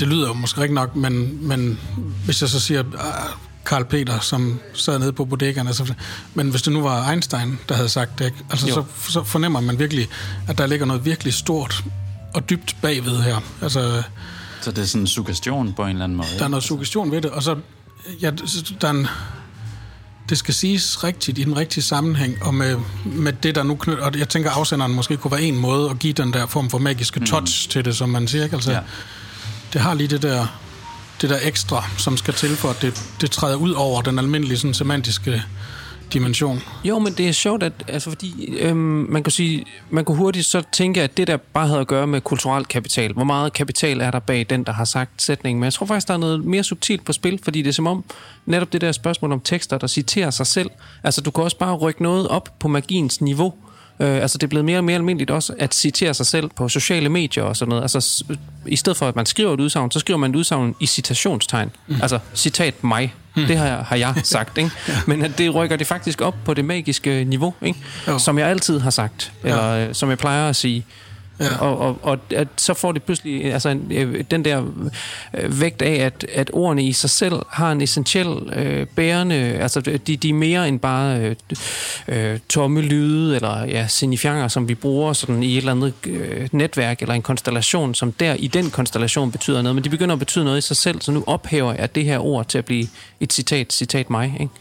det 0.00 0.08
lyder 0.08 0.28
jo 0.28 0.32
måske 0.32 0.62
ikke 0.62 0.74
nok, 0.74 0.96
men, 0.96 1.46
men 1.48 1.80
hvis 2.24 2.40
jeg 2.40 2.48
så 2.48 2.60
siger 2.60 2.82
uh, 2.82 3.49
Karl 3.70 3.84
Peter, 3.84 4.20
som 4.20 4.60
sad 4.74 4.98
nede 4.98 5.12
på 5.12 5.24
bodegaen, 5.24 5.74
så, 5.74 5.94
men 6.34 6.50
hvis 6.50 6.62
det 6.62 6.72
nu 6.72 6.82
var 6.82 7.10
Einstein, 7.10 7.58
der 7.68 7.74
havde 7.74 7.88
sagt 7.88 8.18
det, 8.18 8.24
ikke? 8.24 8.36
Altså, 8.50 8.66
så, 8.66 8.84
så 9.08 9.24
fornemmer 9.24 9.60
man 9.60 9.78
virkelig, 9.78 10.08
at 10.48 10.58
der 10.58 10.66
ligger 10.66 10.86
noget 10.86 11.04
virkelig 11.04 11.34
stort 11.34 11.84
og 12.34 12.50
dybt 12.50 12.76
bagved 12.82 13.22
her. 13.22 13.36
Altså, 13.62 14.02
så 14.60 14.70
det 14.70 14.78
er 14.78 14.86
sådan 14.86 15.00
en 15.00 15.06
suggestion 15.06 15.72
på 15.72 15.82
en 15.82 15.88
eller 15.88 16.04
anden 16.04 16.16
måde? 16.16 16.28
Der 16.38 16.44
er 16.44 16.48
noget 16.48 16.64
suggestion 16.64 17.10
ved 17.10 17.22
det, 17.22 17.30
og 17.30 17.42
så 17.42 17.56
ja, 18.22 18.30
der 18.80 18.88
er 18.88 18.92
en, 18.92 19.06
det 20.28 20.38
skal 20.38 20.54
siges 20.54 21.04
rigtigt 21.04 21.38
i 21.38 21.44
den 21.44 21.56
rigtige 21.56 21.84
sammenhæng, 21.84 22.42
og 22.42 22.54
med, 22.54 22.76
med 23.04 23.32
det, 23.32 23.54
der 23.54 23.62
nu 23.62 23.74
knytter... 23.74 24.04
Og 24.04 24.18
jeg 24.18 24.28
tænker, 24.28 24.50
afsenderen 24.50 24.92
måske 24.92 25.16
kunne 25.16 25.30
være 25.30 25.42
en 25.42 25.58
måde 25.58 25.90
at 25.90 25.98
give 25.98 26.12
den 26.12 26.32
der 26.32 26.46
form 26.46 26.70
for 26.70 26.78
magiske 26.78 27.20
touch 27.20 27.68
mm. 27.68 27.70
til 27.70 27.84
det, 27.84 27.96
som 27.96 28.08
man 28.08 28.28
siger. 28.28 28.44
Ikke? 28.44 28.56
Altså, 28.56 28.72
ja. 28.72 28.80
Det 29.72 29.80
har 29.80 29.94
lige 29.94 30.08
det 30.08 30.22
der, 30.22 30.46
det 31.20 31.30
der 31.30 31.38
ekstra, 31.42 31.84
som 31.98 32.16
skal 32.16 32.34
til 32.34 32.56
for, 32.56 32.68
at 32.68 32.82
det, 32.82 33.02
det 33.20 33.30
træder 33.30 33.56
ud 33.56 33.72
over 33.72 34.02
den 34.02 34.18
almindelige 34.18 34.58
sådan, 34.58 34.74
semantiske 34.74 35.42
dimension. 36.12 36.62
Jo, 36.84 36.98
men 36.98 37.12
det 37.12 37.28
er 37.28 37.32
sjovt, 37.32 37.62
at, 37.62 37.72
altså 37.88 38.10
fordi 38.10 38.56
øhm, 38.58 39.06
man 39.08 39.22
kan 39.22 39.30
sige, 39.30 39.64
man 39.90 40.04
kan 40.04 40.16
hurtigt 40.16 40.46
så 40.46 40.62
tænke, 40.72 41.02
at 41.02 41.16
det 41.16 41.26
der 41.26 41.36
bare 41.36 41.66
havde 41.66 41.80
at 41.80 41.86
gøre 41.86 42.06
med 42.06 42.20
kulturel 42.20 42.64
kapital. 42.64 43.12
Hvor 43.12 43.24
meget 43.24 43.52
kapital 43.52 44.00
er 44.00 44.10
der 44.10 44.18
bag 44.18 44.46
den, 44.50 44.64
der 44.64 44.72
har 44.72 44.84
sagt 44.84 45.22
sætningen? 45.22 45.60
Men 45.60 45.64
jeg 45.64 45.72
tror 45.72 45.86
faktisk, 45.86 46.08
der 46.08 46.14
er 46.14 46.18
noget 46.18 46.44
mere 46.44 46.64
subtilt 46.64 47.04
på 47.04 47.12
spil, 47.12 47.40
fordi 47.42 47.62
det 47.62 47.68
er 47.68 47.72
som 47.72 47.86
om 47.86 48.04
netop 48.46 48.72
det 48.72 48.80
der 48.80 48.92
spørgsmål 48.92 49.32
om 49.32 49.40
tekster, 49.40 49.78
der 49.78 49.86
citerer 49.86 50.30
sig 50.30 50.46
selv. 50.46 50.70
Altså, 51.04 51.20
du 51.20 51.30
kan 51.30 51.44
også 51.44 51.58
bare 51.58 51.74
rykke 51.74 52.02
noget 52.02 52.28
op 52.28 52.58
på 52.58 52.68
magiens 52.68 53.20
niveau. 53.20 53.54
Øh, 54.00 54.22
altså 54.22 54.38
det 54.38 54.42
er 54.46 54.48
blevet 54.48 54.64
mere 54.64 54.78
og 54.78 54.84
mere 54.84 54.96
almindeligt 54.96 55.30
også 55.30 55.54
at 55.58 55.74
citere 55.74 56.14
sig 56.14 56.26
selv 56.26 56.50
på 56.56 56.68
sociale 56.68 57.08
medier 57.08 57.44
og 57.44 57.56
sådan 57.56 57.68
noget. 57.68 57.82
Altså 57.82 58.24
i 58.66 58.76
stedet 58.76 58.96
for 58.96 59.08
at 59.08 59.16
man 59.16 59.26
skriver 59.26 59.54
et 59.54 59.60
udsagn, 59.60 59.90
så 59.90 59.98
skriver 59.98 60.18
man 60.18 60.30
et 60.30 60.36
udsagn 60.36 60.74
i 60.80 60.86
citationstegn. 60.86 61.70
Mm. 61.86 61.96
Altså 62.02 62.18
citat 62.34 62.84
mig. 62.84 63.14
Mm. 63.36 63.46
Det 63.46 63.56
har 63.58 63.66
jeg, 63.66 63.76
har 63.76 63.96
jeg 63.96 64.14
sagt, 64.22 64.58
ikke? 64.58 64.70
ja. 64.88 64.92
Men 65.06 65.24
at 65.24 65.38
det 65.38 65.54
rykker 65.54 65.76
det 65.76 65.86
faktisk 65.86 66.20
op 66.20 66.34
på 66.44 66.54
det 66.54 66.64
magiske 66.64 67.24
niveau, 67.24 67.54
ikke? 67.62 67.78
Som 68.18 68.38
jeg 68.38 68.48
altid 68.48 68.78
har 68.78 68.90
sagt, 68.90 69.32
eller 69.44 69.74
ja. 69.74 69.88
Øh, 69.88 69.94
som 69.94 70.10
jeg 70.10 70.18
plejer 70.18 70.48
at 70.48 70.56
sige. 70.56 70.86
Ja. 71.40 71.58
Og, 71.58 71.78
og, 71.78 71.98
og 72.02 72.18
at 72.30 72.48
så 72.56 72.74
får 72.74 72.92
det 72.92 73.02
pludselig 73.02 73.52
altså, 73.52 73.78
øh, 73.90 74.24
den 74.30 74.44
der 74.44 74.64
øh, 75.38 75.60
vægt 75.60 75.82
af, 75.82 75.94
at, 75.94 76.26
at 76.34 76.50
ordene 76.52 76.84
i 76.84 76.92
sig 76.92 77.10
selv 77.10 77.34
har 77.48 77.72
en 77.72 77.80
essentiel 77.80 78.28
øh, 78.56 78.86
bærende, 78.86 79.34
altså 79.36 79.80
de, 79.80 79.98
de 79.98 80.28
er 80.28 80.34
mere 80.34 80.68
end 80.68 80.80
bare 80.80 81.20
øh, 81.20 81.36
øh, 82.08 82.38
tomme 82.48 82.80
lyde 82.80 83.36
eller 83.36 83.64
ja, 83.64 83.86
signifianger, 83.86 84.48
som 84.48 84.68
vi 84.68 84.74
bruger 84.74 85.12
sådan 85.12 85.42
i 85.42 85.52
et 85.52 85.58
eller 85.58 85.72
andet 85.72 85.92
øh, 86.06 86.48
netværk 86.52 87.02
eller 87.02 87.14
en 87.14 87.22
konstellation, 87.22 87.94
som 87.94 88.12
der 88.12 88.34
i 88.34 88.46
den 88.46 88.70
konstellation 88.70 89.32
betyder 89.32 89.62
noget, 89.62 89.74
men 89.74 89.84
de 89.84 89.88
begynder 89.88 90.12
at 90.12 90.18
betyde 90.18 90.44
noget 90.44 90.58
i 90.58 90.60
sig 90.60 90.76
selv, 90.76 91.00
så 91.00 91.12
nu 91.12 91.24
ophæver 91.26 91.74
jeg 91.74 91.94
det 91.94 92.04
her 92.04 92.18
ord 92.18 92.46
til 92.46 92.58
at 92.58 92.64
blive 92.64 92.86
et 93.20 93.32
citat, 93.32 93.72
citat 93.72 94.10
mig, 94.10 94.36
ikke? 94.40 94.52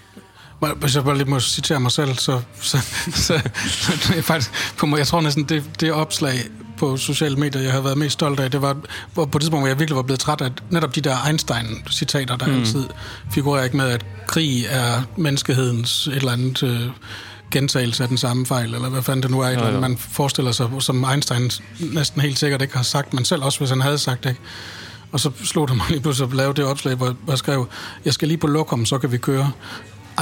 Hvis 0.75 0.95
jeg 0.95 1.03
bare 1.03 1.17
lige 1.17 1.29
må 1.29 1.39
citere 1.39 1.79
mig 1.79 1.91
selv, 1.91 2.15
så, 2.15 2.41
så, 2.61 2.77
så, 3.15 3.41
så 3.67 4.13
er 4.17 4.21
faktisk, 4.21 4.51
på, 4.77 4.97
jeg 4.97 5.07
tror 5.07 5.21
næsten, 5.21 5.43
det, 5.43 5.63
det 5.79 5.91
opslag 5.91 6.35
på 6.79 6.97
sociale 6.97 7.35
medier, 7.35 7.61
jeg 7.61 7.71
har 7.71 7.81
været 7.81 7.97
mest 7.97 8.13
stolt 8.13 8.39
af, 8.39 8.51
det 8.51 8.61
var 8.61 8.77
på 9.13 9.23
et 9.23 9.31
tidspunkt, 9.31 9.61
hvor 9.61 9.67
jeg 9.67 9.79
virkelig 9.79 9.95
var 9.95 10.01
blevet 10.01 10.19
træt 10.19 10.41
af 10.41 10.51
netop 10.69 10.95
de 10.95 11.01
der 11.01 11.17
Einstein-citater, 11.27 12.35
der 12.35 12.47
mm. 12.47 12.53
altid 12.59 12.85
figurerer 13.31 13.63
ikke 13.63 13.77
med, 13.77 13.89
at 13.89 14.05
krig 14.27 14.65
er 14.69 15.01
menneskehedens 15.17 16.07
et 16.07 16.15
eller 16.15 16.31
andet 16.31 16.63
øh, 16.63 16.81
gentagelse 17.51 18.03
af 18.03 18.09
den 18.09 18.17
samme 18.17 18.45
fejl, 18.45 18.73
eller 18.73 18.89
hvad 18.89 19.03
fanden 19.03 19.23
det 19.23 19.31
nu 19.31 19.39
er, 19.39 19.49
ja, 19.49 19.71
ja. 19.71 19.79
man 19.79 19.97
forestiller 19.97 20.51
sig, 20.51 20.69
som 20.79 21.05
Einstein 21.11 21.51
næsten 21.79 22.21
helt 22.21 22.39
sikkert 22.39 22.61
ikke 22.61 22.75
har 22.75 22.83
sagt, 22.83 23.13
men 23.13 23.25
selv 23.25 23.43
også, 23.43 23.59
hvis 23.59 23.69
han 23.69 23.81
havde 23.81 23.97
sagt 23.97 24.23
det. 24.23 24.35
Og 25.11 25.19
så 25.19 25.31
slog 25.43 25.67
det 25.67 25.77
mig 25.77 25.85
lige 25.89 26.01
pludselig 26.01 26.29
at 26.29 26.35
lave 26.35 26.53
det 26.53 26.65
opslag, 26.65 26.95
hvor 26.95 27.15
jeg 27.27 27.37
skrev, 27.37 27.67
jeg 28.05 28.13
skal 28.13 28.27
lige 28.27 28.37
på 28.37 28.47
lokum, 28.47 28.85
så 28.85 28.97
kan 28.97 29.11
vi 29.11 29.17
køre 29.17 29.51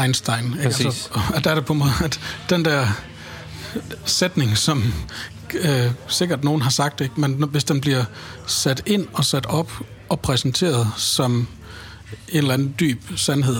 Einstein. 0.02 0.46
Ikke? 0.46 0.64
Altså, 0.64 1.10
og 1.36 1.44
der 1.44 1.52
er 1.52 1.56
det 1.56 1.66
på 1.66 1.74
måde, 1.74 1.92
at 2.04 2.20
den 2.50 2.66
der 2.66 2.88
sætning, 4.06 4.58
som 4.58 4.94
øh, 5.56 5.92
sikkert 6.08 6.44
nogen 6.44 6.62
har 6.62 6.70
sagt, 6.70 7.01
ikke? 7.01 7.22
men 7.22 7.34
hvis 7.34 7.63
den 7.63 7.82
bliver 7.82 8.06
sat 8.48 8.84
ind 8.86 9.08
og 9.13 9.25
sat 9.25 9.46
op 9.46 9.72
og 10.10 10.20
præsenteret 10.20 10.88
som 10.98 11.48
en 12.29 12.38
eller 12.38 12.53
anden 12.53 12.75
dyb 12.79 13.01
sandhed, 13.16 13.57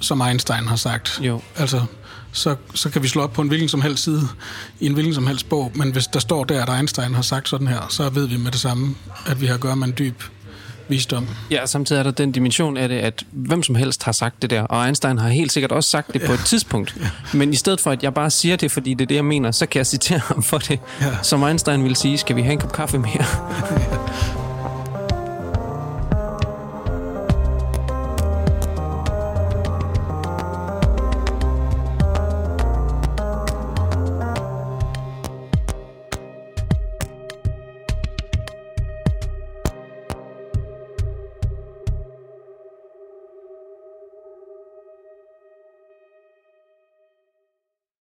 som 0.00 0.20
Einstein 0.20 0.66
har 0.66 0.76
sagt, 0.76 1.20
jo. 1.22 1.40
altså, 1.56 1.82
så, 2.32 2.56
så 2.74 2.90
kan 2.90 3.02
vi 3.02 3.08
slå 3.08 3.22
op 3.22 3.32
på 3.32 3.42
en 3.42 3.48
hvilken 3.48 3.68
som 3.68 3.80
helst 3.80 4.04
side 4.04 4.28
i 4.80 4.86
en 4.86 4.92
hvilken 4.92 5.14
som 5.14 5.26
helst 5.26 5.48
bog, 5.48 5.72
men 5.74 5.92
hvis 5.92 6.06
der 6.06 6.20
står 6.20 6.44
der, 6.44 6.62
at 6.66 6.78
Einstein 6.78 7.14
har 7.14 7.22
sagt 7.22 7.48
sådan 7.48 7.66
her, 7.66 7.86
så 7.90 8.08
ved 8.08 8.26
vi 8.26 8.36
med 8.36 8.52
det 8.52 8.60
samme, 8.60 8.94
at 9.26 9.40
vi 9.40 9.46
har 9.46 9.54
at 9.54 9.60
gøre 9.60 9.76
med 9.76 9.86
en 9.86 9.94
dyb 9.98 10.22
visdom. 10.88 11.28
Ja, 11.50 11.66
samtidig 11.66 11.98
er 11.98 12.02
der 12.02 12.10
den 12.10 12.32
dimension 12.32 12.76
af 12.76 12.88
det, 12.88 12.98
at 12.98 13.24
hvem 13.30 13.62
som 13.62 13.74
helst 13.74 14.02
har 14.02 14.12
sagt 14.12 14.42
det 14.42 14.50
der, 14.50 14.62
og 14.62 14.86
Einstein 14.86 15.18
har 15.18 15.28
helt 15.28 15.52
sikkert 15.52 15.72
også 15.72 15.90
sagt 15.90 16.12
det 16.12 16.22
ja. 16.22 16.26
på 16.26 16.32
et 16.32 16.40
tidspunkt. 16.46 16.94
Ja. 17.00 17.38
Men 17.38 17.52
i 17.52 17.56
stedet 17.56 17.80
for, 17.80 17.90
at 17.90 18.02
jeg 18.02 18.14
bare 18.14 18.30
siger 18.30 18.56
det, 18.56 18.72
fordi 18.72 18.94
det 18.94 19.04
er 19.04 19.06
det, 19.06 19.14
jeg 19.14 19.24
mener, 19.24 19.50
så 19.50 19.66
kan 19.66 19.78
jeg 19.78 19.86
citere 19.86 20.18
ham 20.18 20.42
for 20.42 20.58
det. 20.58 20.78
Ja. 21.00 21.06
Som 21.22 21.42
Einstein 21.42 21.84
vil 21.84 21.96
sige, 21.96 22.18
skal 22.18 22.36
vi 22.36 22.42
have 22.42 22.52
en 22.52 22.58
kop 22.58 22.72
kaffe 22.72 22.98
mere? 22.98 23.24
ja. 23.70 24.37